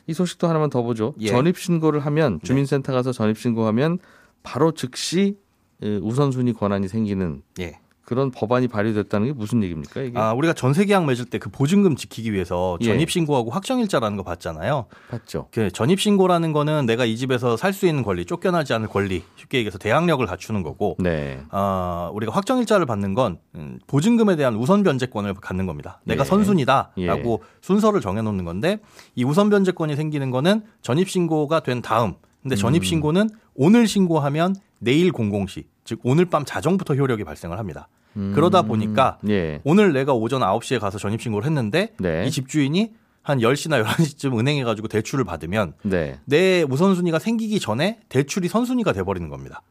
이 0.06 0.14
소식도 0.14 0.48
하나만 0.48 0.70
더 0.70 0.80
보죠. 0.82 1.14
예. 1.20 1.28
전입 1.28 1.58
신고를 1.58 2.00
하면 2.00 2.40
주민센터 2.42 2.94
가서 2.94 3.12
전입 3.12 3.36
신고하면 3.38 3.98
바로 4.42 4.72
즉시 4.72 5.36
에, 5.82 5.96
우선순위 5.98 6.54
권한이 6.54 6.88
생기는 6.88 7.42
예. 7.60 7.78
그런 8.04 8.30
법안이 8.30 8.68
발의됐다는 8.68 9.26
게 9.28 9.32
무슨 9.32 9.62
얘기입니까? 9.62 10.02
이게 10.02 10.18
아, 10.18 10.32
우리가 10.34 10.52
전세 10.52 10.84
계약 10.84 11.04
맺을 11.06 11.24
때 11.26 11.38
그 11.38 11.50
보증금 11.50 11.96
지키기 11.96 12.32
위해서 12.32 12.78
예. 12.80 12.86
전입 12.86 13.10
신고하고 13.10 13.50
확정 13.50 13.80
일자라는 13.80 14.16
거 14.16 14.22
봤잖아요. 14.22 14.86
봤죠. 15.10 15.48
그 15.50 15.70
전입 15.70 16.00
신고라는 16.00 16.52
거는 16.52 16.86
내가 16.86 17.04
이 17.04 17.16
집에서 17.16 17.56
살 17.56 17.72
수 17.74 17.86
있는 17.86 18.02
권리, 18.04 18.24
쫓겨나지 18.24 18.72
않을 18.72 18.86
권리, 18.88 19.24
쉽게 19.36 19.58
얘기해서 19.58 19.78
대항력을 19.78 20.24
갖추는 20.26 20.62
거고, 20.62 20.96
네. 21.00 21.40
아, 21.50 22.08
우리가 22.14 22.32
확정 22.32 22.58
일자를 22.60 22.86
받는 22.86 23.14
건 23.14 23.38
음, 23.56 23.80
보증금에 23.88 24.36
대한 24.36 24.54
우선 24.54 24.82
변제권을 24.84 25.34
갖는 25.34 25.66
겁니다. 25.66 26.00
내가 26.04 26.20
예. 26.22 26.24
선순위다라고 26.24 27.42
순서를 27.62 28.00
정해 28.00 28.22
놓는 28.22 28.44
건데 28.44 28.78
이 29.16 29.24
우선 29.24 29.50
변제권이 29.50 29.96
생기는 29.96 30.30
거는 30.30 30.62
전입 30.82 31.08
신고가 31.10 31.60
된 31.60 31.82
다음. 31.82 32.14
근데 32.44 32.56
전입 32.56 32.82
음. 32.82 32.84
신고는 32.84 33.30
오늘 33.54 33.88
신고하면 33.88 34.54
내일 34.78 35.12
공공시, 35.12 35.64
즉 35.82 35.98
오늘 36.04 36.26
밤 36.26 36.44
자정부터 36.44 36.94
효력이 36.94 37.24
발생을 37.24 37.58
합니다. 37.58 37.88
그러다 38.12 38.62
보니까 38.62 39.18
예. 39.28 39.60
오늘 39.64 39.92
내가 39.92 40.12
오전 40.12 40.42
9시에 40.42 40.78
가서 40.78 40.98
전입 40.98 41.20
신고를 41.20 41.46
했는데 41.46 41.94
네. 41.98 42.24
이 42.26 42.30
집주인이 42.30 42.92
한 43.22 43.38
10시나 43.38 43.82
11시쯤 43.82 44.38
은행에 44.38 44.62
가지고 44.62 44.86
대출을 44.86 45.24
받으면 45.24 45.72
네. 45.82 46.20
내 46.26 46.62
우선순위가 46.62 47.18
생기기 47.18 47.58
전에 47.58 47.98
대출이 48.10 48.46
선순위가 48.48 48.92
돼 48.92 49.02
버리는 49.02 49.28
겁니다. 49.30 49.62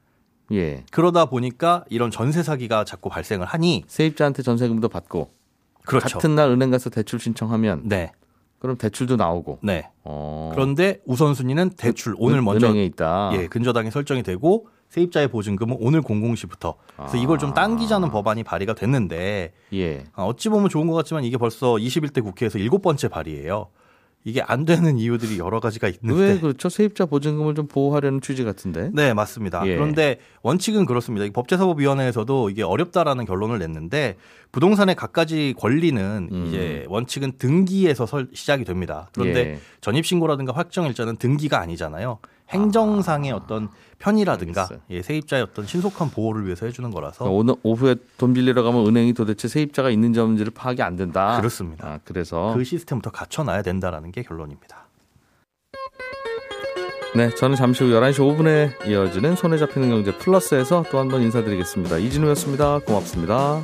예. 0.51 0.83
그러다 0.91 1.25
보니까 1.25 1.85
이런 1.89 2.11
전세 2.11 2.43
사기가 2.43 2.83
자꾸 2.83 3.09
발생을 3.09 3.45
하니 3.45 3.83
세입자한테 3.87 4.41
전세금도 4.43 4.89
받고 4.89 5.29
그렇죠. 5.85 6.17
같은 6.17 6.35
날 6.35 6.49
은행 6.49 6.71
가서 6.71 6.89
대출 6.89 7.19
신청하면 7.19 7.83
네. 7.85 8.11
그럼 8.63 8.77
대출도 8.77 9.17
나오고. 9.17 9.59
네. 9.61 9.89
어. 10.05 10.49
그런데 10.53 11.01
우선순위는 11.05 11.71
대출 11.71 12.15
오늘 12.17 12.41
먼저 12.41 12.67
은행에 12.67 12.85
있다. 12.85 13.31
예, 13.33 13.47
근저당이 13.47 13.91
설정이 13.91 14.23
되고 14.23 14.67
세입자의 14.87 15.27
보증금은 15.27 15.75
오늘 15.81 16.01
00시부터. 16.01 16.75
그래서 16.95 17.17
아. 17.17 17.21
이걸 17.21 17.39
좀 17.39 17.53
당기자는 17.53 18.09
법안이 18.09 18.43
발의가 18.43 18.73
됐는데 18.73 19.51
예. 19.73 20.03
아, 20.13 20.23
어찌 20.23 20.47
보면 20.47 20.69
좋은 20.69 20.87
것 20.87 20.93
같지만 20.93 21.25
이게 21.25 21.35
벌써 21.35 21.73
21대 21.73 22.23
국회에서 22.23 22.57
일곱 22.57 22.81
번째 22.81 23.09
발의예요. 23.09 23.67
이게 24.25 24.41
안 24.41 24.63
되는 24.65 24.97
이유들이 24.97 25.37
여러 25.37 25.59
가지가 25.59 25.89
있는데. 25.89 26.21
왜 26.21 26.39
그렇죠? 26.39 26.69
세입자 26.69 27.05
보증금을 27.07 27.55
좀 27.55 27.67
보호하려는 27.67 28.21
취지 28.21 28.43
같은데. 28.43 28.89
네, 28.93 29.13
맞습니다. 29.13 29.63
예. 29.67 29.75
그런데 29.75 30.19
원칙은 30.43 30.85
그렇습니다. 30.85 31.25
이 31.25 31.29
법제사법위원회에서도 31.31 32.49
이게 32.49 32.63
어렵다라는 32.63 33.25
결론을 33.25 33.59
냈는데 33.59 34.15
부동산의 34.53 34.95
갖가지 34.95 35.53
권리는 35.57 36.29
음. 36.31 36.45
이제 36.47 36.85
원칙은 36.87 37.33
등기에서 37.37 38.05
설- 38.05 38.27
시작이 38.33 38.63
됩니다. 38.63 39.09
그런데 39.13 39.39
예. 39.39 39.59
전입 39.81 40.05
신고라든가 40.05 40.53
확정 40.53 40.85
일자는 40.85 41.17
등기가 41.17 41.59
아니잖아요. 41.59 42.19
행정상의 42.49 43.31
어떤 43.31 43.69
편이라든가. 43.99 44.67
예, 44.89 45.01
세입자의 45.01 45.43
어떤 45.43 45.65
신속한 45.65 46.09
보호를 46.11 46.45
위해서 46.45 46.65
해주는 46.65 46.89
거라서 46.91 47.23
그러니까 47.25 47.39
오늘 47.39 47.55
오후에 47.63 47.95
돈 48.17 48.33
빌리러 48.33 48.63
가면 48.63 48.85
은행이 48.87 49.13
도대체 49.13 49.47
세입자가 49.47 49.89
있는지 49.89 50.19
없는지를 50.19 50.51
파악이 50.53 50.81
안 50.81 50.95
된다. 50.95 51.37
그렇습니다. 51.37 51.87
아, 51.87 51.99
그래서 52.03 52.53
그 52.55 52.63
시스템부터 52.63 53.11
갖춰놔야 53.11 53.61
된다라는 53.61 54.11
게 54.11 54.23
결론입니다. 54.23 54.83
네, 57.15 57.29
저는 57.35 57.55
잠시 57.55 57.83
후 57.83 57.91
11시 57.91 58.15
5분에 58.17 58.87
이어지는 58.89 59.35
손에 59.35 59.57
잡히는 59.57 59.89
경제 59.89 60.17
플러스에서 60.17 60.83
또 60.89 60.97
한 60.97 61.09
번 61.09 61.21
인사드리겠습니다. 61.21 61.97
이진우였습니다. 61.99 62.79
고맙습니다. 62.79 63.61